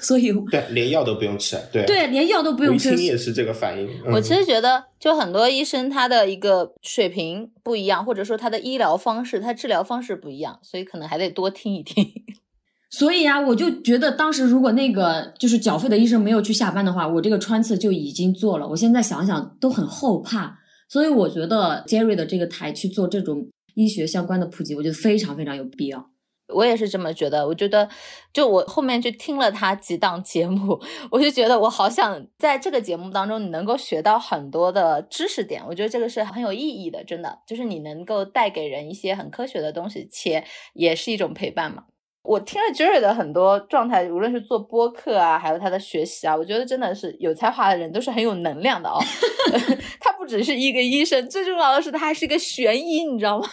[0.00, 2.96] 所以对，连药都不用吃，对对，连药都不用吃。
[2.96, 3.88] 也是这个反应。
[4.10, 12.04] 我其实觉得，就很多医生他的一个水平不一样，或者说他的医疗方式、他治疗方式不一样，所以可能还得多听一听。
[12.90, 18.66] 所以啊，我就觉得当时如果那个就是缴费的医生没有去下班的话，我这个穿刺就已经做了。
[18.66, 20.58] 我现在想想都很后怕，
[20.88, 26.10] 所以我觉得 Jerry 的这个台去做这种医学相关的普及，我觉得非常非常有必要。
[26.52, 27.88] 我也是这么觉得，我觉得，
[28.32, 35.62] 就我后面去听了他几档节目， 我就觉得我好想在这个节目当中，你能够学到很多的知识点。
[35.66, 41.84] 我觉得这个是很有意义的，真的，就是你能够带给人一些很科学的东西，且也是一种陪伴嘛。
[42.22, 48.98] 我听了 Jerry 的很多状态，无论是做播客啊，还有他的学习啊，我觉得真的是有才华的人都是很有能量的哦。
[49.98, 53.48] 他不只是一个医生，最重要的是他还是一个悬医，你知道吗？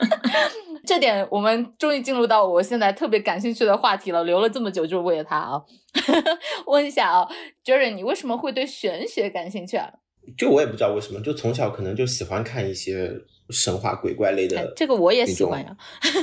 [0.84, 5.62] 这点我们终于进入到我现在特别感兴趣的话题了，留了这么久就是为了他啊！
[6.66, 7.28] 问一下啊
[7.64, 9.88] ，Jerry，你为什么会对玄学感兴趣啊？
[10.36, 13.12] 就我也不知道为什么，就从小可能就喜欢看一些
[13.50, 14.72] 神话鬼怪类的。
[14.76, 15.76] 这个我也喜欢呀。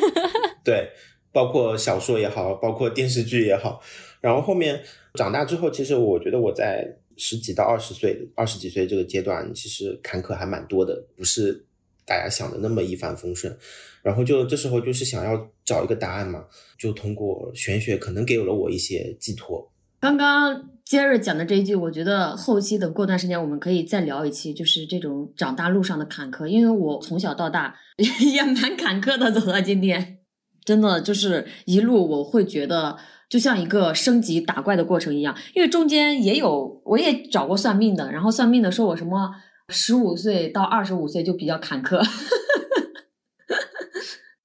[0.63, 0.89] 对，
[1.31, 3.81] 包括小说也好，包括电视剧也好。
[4.21, 11.65] 然后后面长大之后，其实我觉得我在十几到二十岁、二十几岁这个阶段，其实坎坷还蛮多的，不是
[12.09, 13.55] 大家想的那么一帆风顺。
[14.01, 16.45] 然后就这时候就是想要找一个答案嘛，
[16.79, 19.71] 就通过玄学可能给了我一些寄托。
[19.99, 26.47] 刚刚杰瑞讲的这一句，我觉得后期等过段时间我们可以再聊一期，就是这种长大路上的坎坷。
[26.47, 30.19] 因为我从小到大 也蛮坎坷的，走到今天，
[30.63, 35.37] 真的就是一路我会觉得就像一个升级打怪的过程一样。
[35.53, 39.35] 因为中间也有我也找过算命的，然后算命的说我什么
[39.69, 42.01] 十五岁到二十五岁就比较坎坷。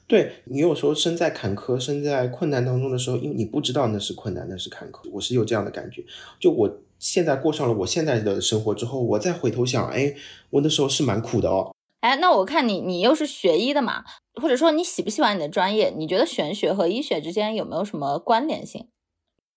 [0.06, 5.10] 对你有时候身在坎坷、身在困难当中的时候，因为你不知道那是困难，那是坎坷。
[5.10, 6.04] 我是有这样的感觉。
[6.38, 10.14] 就我现在过上了我现在的生活之后，我再回头想，哎，
[10.50, 11.74] 我那时候是蛮苦的哦。
[12.00, 14.04] 哎，那我看你，你又是学医的嘛，
[14.40, 15.90] 或者说你喜不喜欢你的专业？
[15.96, 18.88] 你觉得玄学和医学之间有没有什么关联性？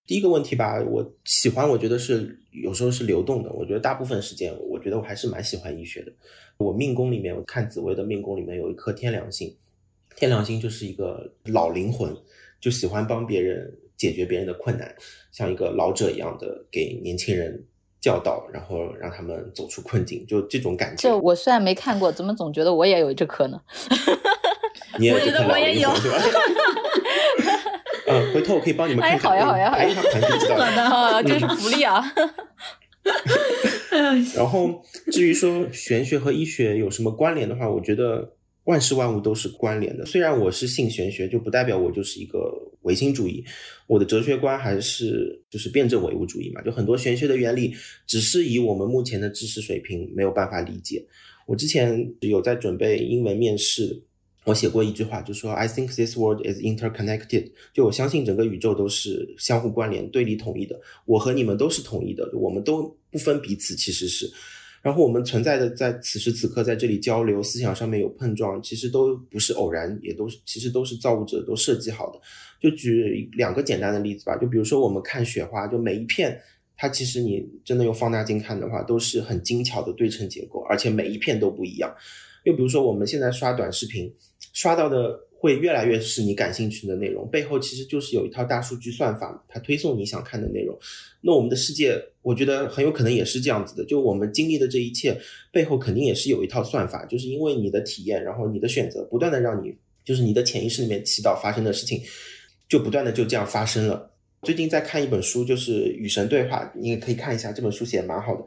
[0.08, 3.52] 第一个问题吧，我喜欢，我觉得是有时候是流动的。
[3.52, 6.10] 我觉得大部分时间，我觉得我还是蛮喜欢医学的。
[6.56, 9.54] 我命宫里面，我看紫薇的命宫里面有一颗天良星，
[10.16, 12.16] 天良星就是一个老灵魂，
[12.58, 14.96] 就喜欢帮别人解决别人的困难，
[15.30, 17.62] 像一个老者一样的给年轻人
[18.00, 21.06] 教导，然后让他们走出困境，就这种感觉。
[21.06, 23.60] 就我虽然没看过，怎么总觉得我也有这颗呢？
[24.98, 26.16] 你也我觉得我也有是吧？
[28.18, 30.64] 嗯，回头我可以帮你们看哎好呀好呀好呀排一下盘就知道了。
[30.82, 32.02] 啊，这是福利啊！
[34.34, 40.04] 然后至于说玄学和医学有什么关联的话，我觉得万事万物都是关联的。
[40.04, 42.52] 虽然我是信玄学，就不代表我就是一个
[42.82, 43.44] 唯心主义。
[43.86, 47.74] 我的哲学观还是就是辩证唯物主义嘛，就很多玄学的原理，
[48.06, 51.06] 只是以我们目前的知识水平没有办法理解。
[51.46, 54.02] 我之前有在准备英文面试。
[54.48, 57.50] 我写过一句话，就说 I think this world is interconnected。
[57.74, 60.80] 就我相信整个宇宙都是相互关联、对立统一的。
[61.04, 64.26] 我和你们都是统一的，我们都不分彼此，其实是。
[64.80, 72.18] 然后我们存在的在此时此刻在这里交流，思想上面有碰撞，其实都不是偶然，也都是其实都是造物者都设计好的。
[72.58, 76.40] 就举两个简单的例子吧，就比如说我们看雪花，就每一片，
[76.74, 81.94] 它其实你真的用放大镜看的话，都是很精巧的对称结构，而且每一片都不一样。
[82.44, 84.10] 又比如说我们现在刷短视频。
[84.52, 90.76] 刷到的会越来越是你感兴趣的内容，背后其实就是有一套大数据算法，它推送你想看的内容。
[91.20, 95.16] 那我们的世界，我觉得很有可能也是这样子的，就我们经历的这一切
[95.52, 99.72] 背后肯定也是有一套算法，就是因为你的体验，然后你的选择，不断的让你，
[100.04, 102.02] 就是你的潜意识里面祈祷发生的事情，
[102.68, 104.10] 就不断的就这样发生了。
[104.42, 108.44] 最近在看一本书，就是《与神对话》，你也可以看一下，这本书写的蛮好的，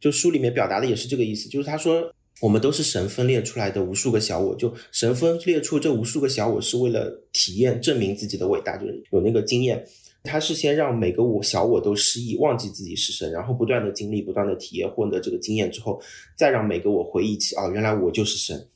[0.00, 2.12] 就书里面表达的也是这个意思，就是他说。
[2.42, 9.82] 我们都是神分裂出来的无数个小我，就神分裂出这无数个小我，是为了体验证明自己的伟大，就是有那个经验。
[10.22, 15.98] 他是先让每个我小我都失忆，忘记自己是神，然后不断的经历，不断的体验，获得这个经验之后，
[16.36, 18.68] 再让每个我回忆起，哦，原来我就是神。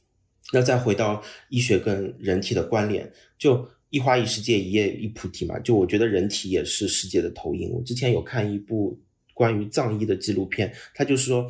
[0.53, 5.59] 那再回到医学跟人体的关联，就一花一世界，一叶一菩提嘛。
[5.59, 7.69] 就我觉得人体也是世界的投影。
[7.73, 8.97] 我之前有看一部
[9.35, 11.47] 关于藏医的纪录片，他就是说。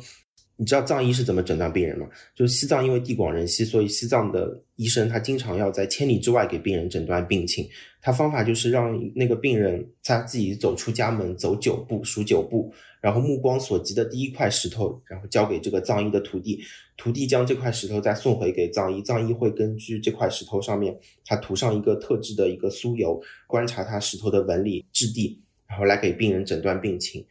[0.61, 2.07] 你知道藏医是怎么诊断病人吗？
[2.35, 7.67] 就是西藏因为地广人稀，所以西藏的医生他经常要在千里之外给病人诊断病情。
[7.99, 16.61] 他方法就是让那个病人他自己走出家门，走九步，数九步，然后目光所及的第一块石头，然后交给这个藏医的徒弟，
[16.95, 20.95] 徒弟将这块石头再送回给藏医，藏医会根据这块石头上面
[21.25, 27.25] 他涂上一个特制的一个酥油，观察它石头的纹理质地，然后来给病人诊断病情。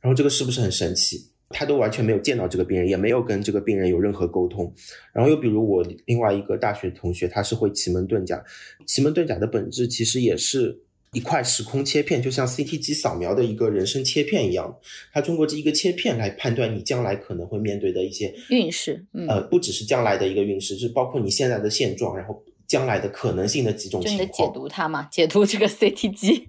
[0.00, 1.30] 然后这个是不是很神奇？
[1.54, 4.70] 他都完全没有见到这个病人，也没有跟这个病人有任何沟通。
[5.12, 8.44] 然后又比如我另外一个大学同学，他是会奇门遁甲。
[8.84, 10.76] 奇门遁甲的本质其实也是
[11.12, 14.76] 一块时空切片，就像 CT 机扫描的一个人生切片一样。
[15.12, 19.06] 他通过这一个切片来判断你将来可能会面对的一些运势。
[19.28, 24.28] 呃，不只是将来的一个运势，是包括你现在的现状，然后将来的可能性的几种情况。
[24.32, 26.48] 解读它嘛，解读这个 CT 机。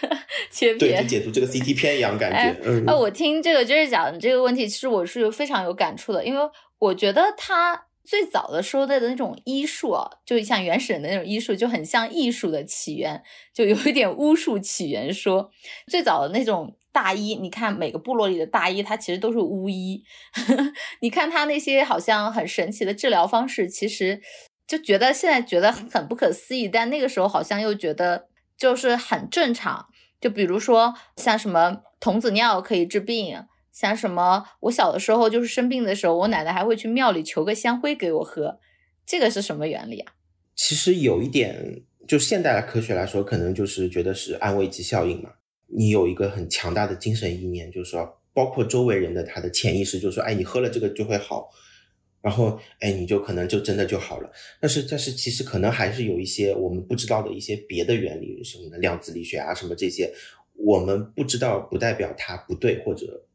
[0.50, 2.60] 切片，就解读这个 CT 片一样感觉。
[2.64, 6.40] 嗯，啊，我听这个就是讲这个问题，其实我是非常有感触的，因为
[6.78, 13.22] 我觉得他最早的时候的那种医术啊，就像原始人的那种医术，就很像艺术的起源，
[13.54, 15.50] 就有一点巫术起源说。
[15.86, 20.02] 最早的那种大医，你看每个部落里的大医，他其实都是巫医。
[21.00, 24.20] 你看他那些好像很神奇的治疗方式，其实
[24.66, 28.29] 就觉得现在觉得很不可思议，但那个时候好像又觉得。
[28.60, 29.86] 就是很正常，
[30.20, 33.42] 就比如说像什么童子尿可以治病，
[33.72, 38.60] 像什么我小的时候就是生病的时候，我奶奶还会去庙里求个香灰给我喝，
[39.06, 40.12] 这个是什么原理啊？
[40.54, 45.30] 其实有一点，就现代的科学来说，可能就是觉得是安慰剂效应嘛。
[45.68, 51.48] 你有一个很强大的精神意念，就是说，包括周围人的他的潜意识，就是说，哎，你喝了这个就会好。
[52.22, 54.30] 然后，哎，你就可能就真的就好了。
[54.60, 60.12] 但是，但是其实可能还是有一些我们不知道的一些别的原理，什么的量子力学啊，什么这些，
[60.54, 63.26] 我们不知道，不代表它不对或者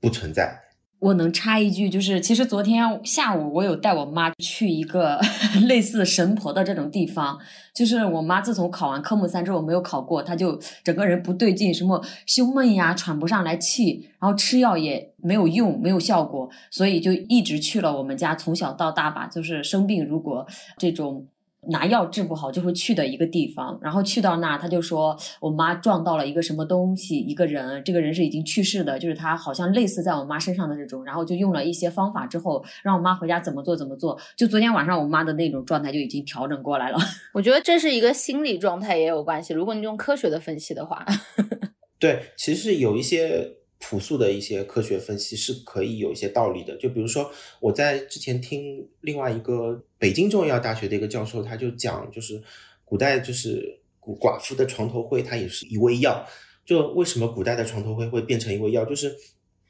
[0.00, 0.60] 不存在。
[1.02, 5.20] 我能插一句，就是其实昨天下午我有带我妈去一个
[5.66, 7.36] 类似神婆的这种地方，
[7.74, 20.46] 就是我妈自从考完科目三之后没有考过，她就整个人不对劲，什么胸闷呀、喘不上来气，然后吃药也没有用，没有效果，所以就一直去了我们家从小到大吧，就是生病如果
[20.78, 21.26] 这种
[21.70, 36.98] 拿药治不好就会去的一个地方，然后去到那儿，他就说我妈撞到了一个什么东西，一个人，这个人是已经去世的，就是他好像类似在我妈身上的这种，然后就用了一些方法之后，让我妈回家怎么做怎么做，就昨天晚上我妈的那种状态就已经调整过来了。
[37.32, 41.06] 我觉得这是一个心理状态也有关系，如果你用科学的分析的话，
[42.00, 43.56] 对，其实有一些。
[43.84, 52.42] 朴素的一些科学分析是可以有一些道理的，就比如说我在之前听另外一个北京中医药大学的一个教授，他就讲，就是
[52.84, 56.26] 古代就是寡妇的床头灰，它也是一味药。
[56.64, 58.84] 就为什么古代的床头灰会变成一味药？
[58.84, 59.14] 就是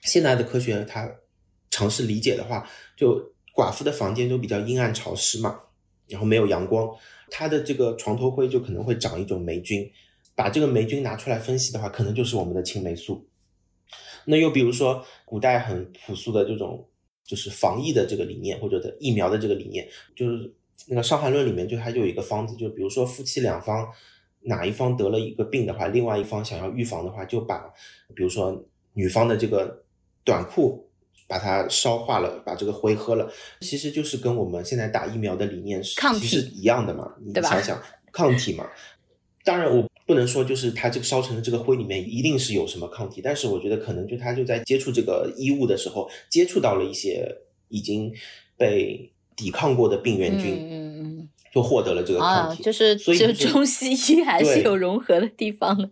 [0.04, 1.06] 现在的科学它
[1.68, 2.66] 尝试理解的话，
[2.96, 3.20] 就
[3.54, 5.60] 寡妇的房间都比较阴暗潮湿嘛，
[6.08, 6.88] 然后没有阳光，
[7.28, 9.86] 它的这个床头灰就可能会长一种霉菌，
[10.34, 13.28] 把这个霉菌拿出来分析的话，可能就是我们的青霉素。
[14.24, 16.88] 那又比如说，古代很朴素的这种，
[17.24, 20.52] 就是防疫的这个理念，或者的疫苗的这个理念，就是
[20.88, 23.88] 那个《伤寒论》里面就它就有一个方子，就比如说夫妻两方
[24.42, 27.72] 哪一方得了一个病的话，另外一方想要预防的话，就把
[28.14, 28.64] 比如说
[28.94, 29.84] 女方的这个
[30.24, 30.90] 短裤
[31.28, 37.80] 把它烧化了，把这个灰喝了，其实就是跟我们现在打疫苗的理念是其实一样的嘛，你想想
[38.12, 38.68] 抗体嘛。
[39.44, 47.26] 当然，我不能说就是它这个烧成的这个灰里面一定是有什么抗体，但是我觉得可能就它就在接触这个衣物的时候，接触到了一些
[47.68, 48.12] 已经
[48.56, 52.62] 被抵抗过的病原菌，嗯嗯，就获得了这个抗体。
[52.62, 55.90] 就是，所以就中西医还是有融合的地方的。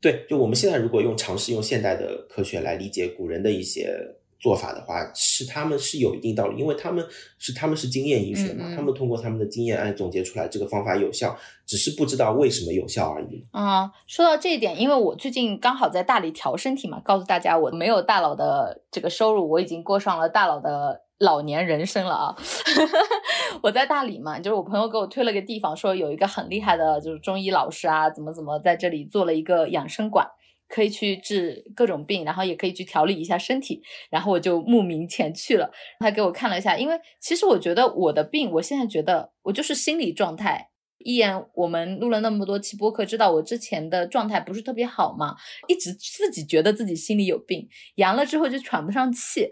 [0.00, 4.16] 对，就我们现在如果用尝试用现代的科学来理解古人的一些。
[4.40, 7.04] 做法的话，是他们是有一定道理，因为他们
[7.38, 11.36] 是他们是经验医学嘛，他们通过他们的经验哎总结出来这个方法有效，
[11.66, 13.44] 只是不知道为什么有效而已。
[13.52, 22.36] 啊，说到这一点，因为我最近刚好在大理调身体嘛，告诉大家我没有大佬的这个收入，我已经过上了大佬的老年人生了啊。
[23.62, 30.26] 我在大理嘛，就是我朋友给我推了个地方，说有一个很厉害的，就是中医老师啊，怎么怎么在这里做了一个养生馆。
[30.70, 35.70] 可以去治各种病，然后也可以去调理一下身体，然后我就慕名前去了。
[35.98, 40.68] 他给我看了一下，因为其实我觉得我的病，我现在觉得我就是心理状态。
[41.02, 45.34] 一言，我们录了那么多期播客，知道我之前的状态不是特别好嘛，
[45.66, 49.48] 一直自己觉得自己心里有病，阳了之后就喘不上气。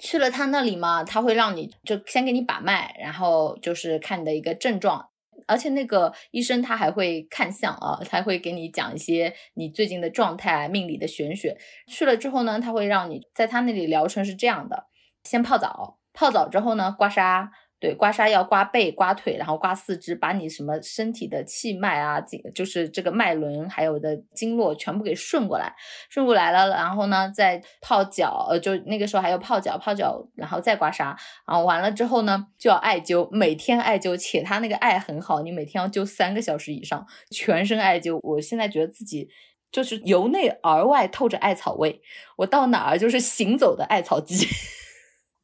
[0.00, 5.11] 去了他那里嘛，他会让你就先给你把脉，然后就是看你的一个症状。
[5.46, 11.56] 而且那个医生他还会看相啊，他会给你讲一些你最近的状态、命理的玄学。
[11.86, 14.86] 去了之后呢，他会让你在他那里疗程是这样的：
[15.24, 17.48] 先泡澡，泡澡之后呢，刮痧。
[17.82, 22.22] 对，刮痧要刮背、刮腿，然后刮四肢，把你什么身体的气脉啊，
[22.54, 25.74] 就是这个脉轮还有的经络全部给顺过来，
[26.08, 31.06] 顺过来了，然后呢再泡脚，呃，就那个时候还要泡脚，泡脚，然后再刮痧，
[31.44, 38.20] 然后完了之后呢就要艾灸，每天艾灸，且他那个艾很好，你每天要灸三个小时以上，全身艾灸。
[38.22, 39.28] 我现在觉得自己
[39.72, 42.00] 就是由内而外透着艾草味，
[42.36, 44.46] 我到哪儿就是行走的艾草机。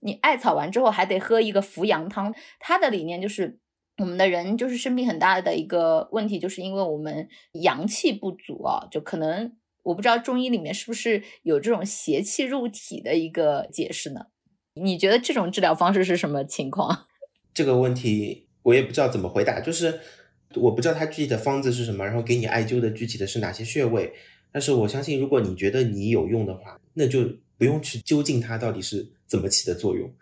[0.01, 3.59] 你艾草完之后还得喝一个扶阳汤，它的理念就是
[3.97, 14.27] 我们的人就是生病很大的一个问题，就是因为我们阳气不足啊，就可能我不知道中医里面是不是有这种邪气入体的一个解释呢？
[14.75, 17.07] 你觉得这种治疗方式是什么情况？
[17.53, 19.99] 这个问题我也不知道怎么回答，就是
[20.55, 24.13] 我不知道它具体的方子是什么，然后给你艾灸的具体的是哪些穴位，
[24.53, 27.25] 但是我相信如果你觉得你有用的话，那就
[27.57, 29.11] 不用去究竟它到底是。
[29.29, 30.13] 怎么起的作用？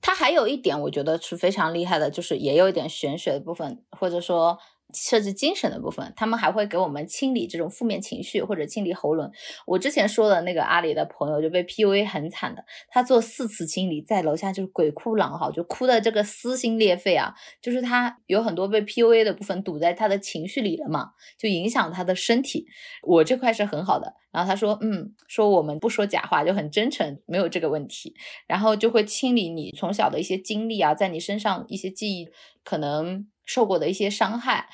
[0.00, 4.58] 它还有一点，我觉得是非常厉害的，就是也有一点玄学的部分，或者说。
[4.94, 9.30] 设置精神的部分，他们还会给我们清理这种负面情绪或者清理喉咙。
[9.66, 17.34] 我之前说的那个阿里的朋友就被 PUA 很惨的，他做四次清理，在楼下就是鬼哭狼嚎，就哭的这个撕心裂肺啊！
[17.60, 22.66] 就是他有很多被 PUA 的部分堵在他的情绪里了嘛，就影响他的身体。
[23.02, 28.14] 我这块是很好的，然后他说，嗯，说我们不说假话，就很真诚，没有这个问题。
[28.46, 32.28] 然后就会清理你从小的一些经历啊，在你身上一些记忆
[32.62, 33.26] 可能。
[33.44, 34.68] 受过的一些伤害，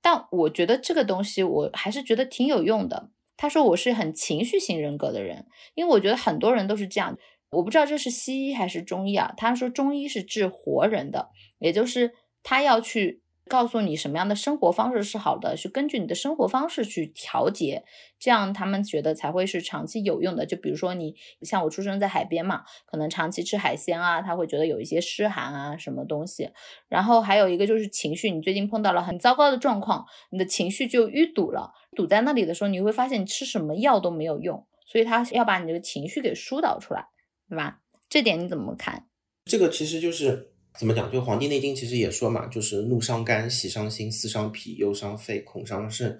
[0.00, 3.10] 但我觉得这个东西我还是觉得挺有用的。
[3.36, 7.18] 他说我是很情绪型人格的人，因为我觉得很多人都是这样。
[7.50, 9.32] 我不知道这是西医还是中医啊？
[9.36, 13.22] 他说中医是治活人的，也就是他要去。
[13.48, 17.84] 告诉你什么样的生活方式是好的，去根据你的生活方式去调节，
[18.18, 20.44] 这样他们觉得才会是长期有用的。
[20.44, 26.50] 就比如说你像我出生在海边嘛，可能长期吃海鲜啊，他会觉得有一些湿寒啊什么东西。
[26.88, 37.06] 然后还有一个就是情绪，你最近碰到了很糟糕的状况，你的情绪就淤堵了，堵在那里的时候，你会发现你吃什么药都没有用，所以他要把你这个情绪给疏导出来，
[37.48, 37.80] 对吧？
[38.08, 39.06] 这点你怎么看？
[39.44, 40.55] 这个其实就是。
[40.78, 41.10] 怎么讲？
[41.10, 46.18] 就《黄帝内经》其实也说嘛，就是怒伤肝、喜伤心、思伤脾、忧伤肺、恐伤肾。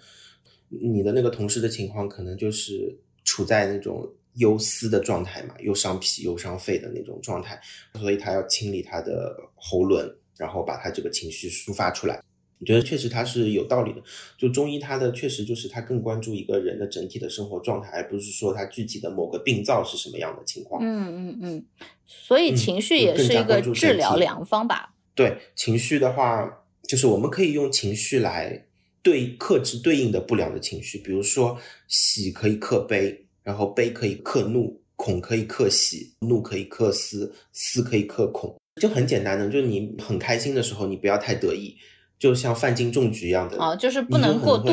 [0.69, 7.61] 你的那个同事的情况，可能就是处在那种忧思的状态嘛，忧伤脾忧伤肺的那种状态，
[8.01, 12.23] 所以他要清理他的喉轮，然后把他这个情绪抒发出来。
[12.59, 14.03] 我觉得确实它是有道理的。
[14.39, 20.83] 就中医，它的确实就是它更关注一个人的整体的生活状态，而不是说它具体的某个病灶是什么样的情况。
[20.83, 21.65] 嗯嗯嗯，
[22.07, 24.95] 所以情绪也是一个治疗良方吧？
[25.15, 28.67] 对，情绪的话，就是我们可以用情绪来
[29.03, 41.77] 对克制对应的不良的情绪，比如说喜可以克悲，然后悲可以克怒，恐可以克喜，怒可以克思，思可以克恐，就很简单的，就是你很开心的时候，你不要太得意。
[42.19, 44.71] 就像范进中举一样的啊，就是不能过度，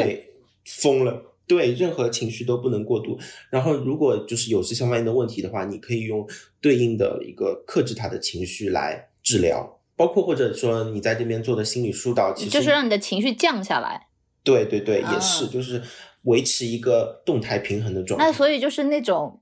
[0.66, 1.22] 疯了。
[1.46, 3.20] 对，任何情绪都不能过度。
[3.50, 6.26] 然后，如果就是有这相关的问题的话，你可以用
[6.62, 14.08] 对应的一个克制他的情绪来治疗，包括或者说你在这边做的心理疏导，其实就是让你的情绪降下来。
[14.42, 15.84] 对对对，也是，就是
[16.24, 18.26] 维持一个动态平衡的状态。
[18.26, 19.42] 那所以就是那种。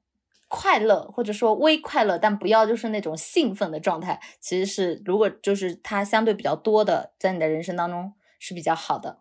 [0.54, 4.20] 快乐或者说微快乐，但不要就是那种兴奋的状态。
[4.42, 9.20] 其实是如果就是它相对比较多的，在你的人生当中是比较好的。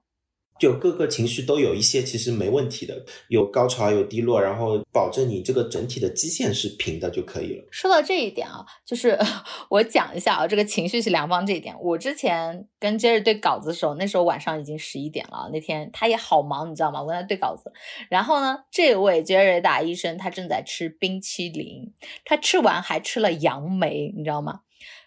[0.61, 7.65] 就各个情绪都有一些，其实没问题的，有高潮有低落，然后保证你这个整体的基线是平的就可以了。
[7.71, 9.19] 说到这一点啊，就是
[9.71, 11.75] 我讲一下啊，这个情绪是良方这一点。
[11.81, 17.01] 我之前跟 Jerry 对稿子的时候，那时候晚上已经十一点了，那天他也好忙，你知道吗？
[17.01, 17.73] 我跟他对稿子，
[18.11, 21.95] 然后呢，这位 Jerry 大医生他正在吃冰淇淋，
[22.27, 24.61] 他吃完还吃了杨梅，你知道吗？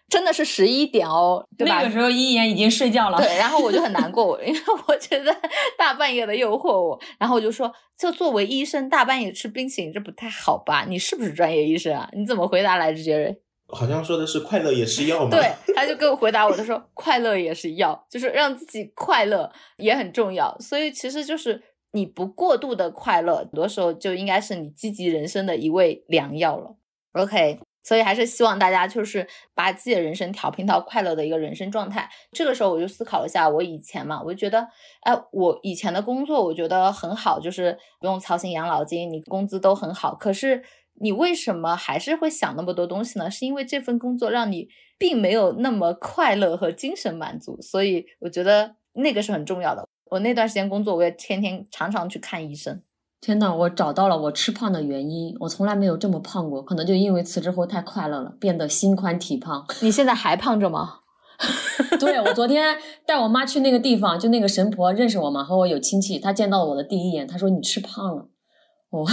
[0.10, 1.78] 真的是十一点哦，对吧？
[1.78, 3.18] 那个时候一言已经睡觉了。
[3.18, 5.36] 对，然后我就很难过，因为我觉得
[5.78, 10.86] 大半夜的诱惑我，然后我就说，就作为医生，大半夜吃冰淇淋这不太好吧？
[10.88, 12.08] 你是不是专业医生啊？
[12.14, 13.36] 你怎么回答来着，杰瑞？
[13.70, 15.32] 好像说的是快乐也是药嘛？
[15.32, 20.56] 对，他就给我回答我，他说快乐也是药，就是让自己快乐也很重要。
[20.60, 21.60] 所以其实就是
[21.94, 26.76] 你不过度的快乐，很多时候就应该是你积极人生的一味良药了。
[27.14, 27.58] OK。
[27.84, 32.10] 所以还是希望大家就是把自己的人生调频到快乐的一个人生状态。
[32.32, 34.68] 这个时候我就思考了一下，我以前嘛，我就觉得，
[35.02, 40.16] 哎，我以前的工作我觉得很好，就是不用操心养老金，你工资都很好。
[40.16, 40.64] 可是
[41.02, 43.30] 你为什么还是会想那么多东西呢？
[43.30, 47.62] 是因为这份工作让你并没有那么快乐和精神满足。
[47.62, 49.88] 所以我觉得那个是很重要的。
[50.12, 52.82] 我那段时间工作，我也天天常常去看医生。
[53.24, 55.34] 天呐，我找到了我吃胖的原因。
[55.40, 59.66] 我从来没有这么胖过，可能就因为辞职后太快乐了，变得心宽体胖。
[59.80, 61.00] 你现在还胖着吗？
[62.02, 66.20] 对，我昨天带我妈去那个地方，就那个神婆认识我嘛，和我有亲戚。
[66.20, 68.28] 她见到我的第一眼，她说你吃胖了。
[68.90, 69.08] 哦，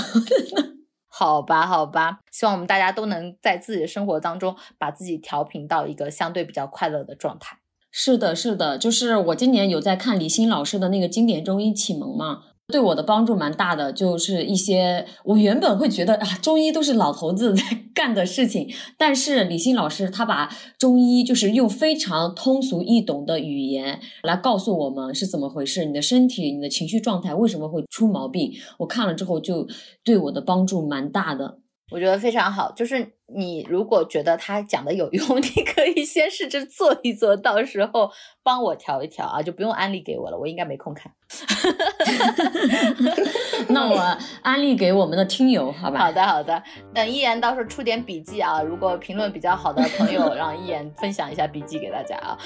[1.06, 7.58] 好吧，好吧，希望我们大家都能在自己的生活当中把自己调频到一个相对比较快乐的状态。
[7.92, 12.42] 是的，是的，就是我今年有在看李欣老师的那个经典中医启蒙嘛。
[12.70, 17.62] 对我的帮助蛮大的，就是一些我原本会觉得啊，中医都是老头子在
[17.92, 20.48] 干的事情，但是李欣老师他把
[20.78, 29.66] 中医就是用非常通俗易懂的语言来告诉我们是怎么回事，你的身体、你的情绪状态为什么会出毛病，我看了之后就
[30.04, 31.58] 对我的帮助蛮大的。
[31.90, 38.10] 我觉得非常好，就是你如果觉得他讲的有用， 你可以先试着做一做，到时候
[38.42, 41.12] 帮我调一调啊，就不用安利给我了，我应该没空看。
[43.68, 46.00] 那我安利给我们的听友，好吧？
[46.00, 46.60] 好的，好的。
[46.92, 52.36] 等一言到时候出点笔记啊，如果评论比较好的朋友， 让一言分享一下笔记给大家啊。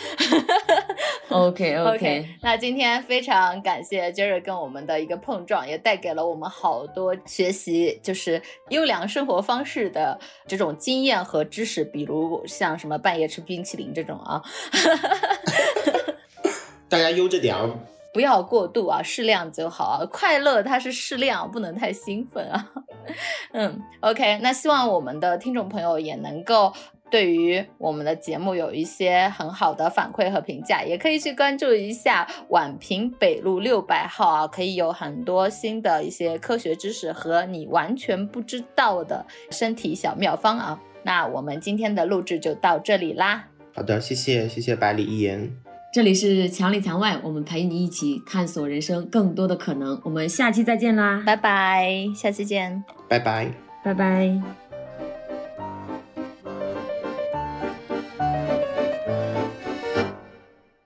[1.30, 2.28] OK OK。
[2.42, 14.42] 那今天非常感谢 Jerry 跟我们的一个碰撞，也带给了我们好多学习就是优良生活方式的这种经验和知识，比如像什么半夜吃冰淇淋这种啊。
[16.88, 17.70] 大家悠着点啊。
[18.12, 20.06] 不要过度啊，适量就好啊。
[20.08, 22.70] 快乐它是适量，不能太兴奋啊。
[23.52, 26.72] 嗯，OK，那希望我们的听众朋友也能够
[27.14, 40.80] 对于我们的节目有一些很好的反馈和评价，也可以去关注一下宛平北路六百号啊，可以有很多新的一些科学知识和你完全不知道的身体小妙方啊。
[41.04, 43.44] 那我们今天的录制就到这里啦。
[43.76, 45.48] 好的，谢谢，谢谢百里一言。
[45.92, 50.00] 这里是墙里墙外，我们陪你一起探索人生更多的可能。
[50.02, 53.52] 我们下期再见啦，拜拜，下期见，拜拜，
[53.84, 54.63] 拜拜。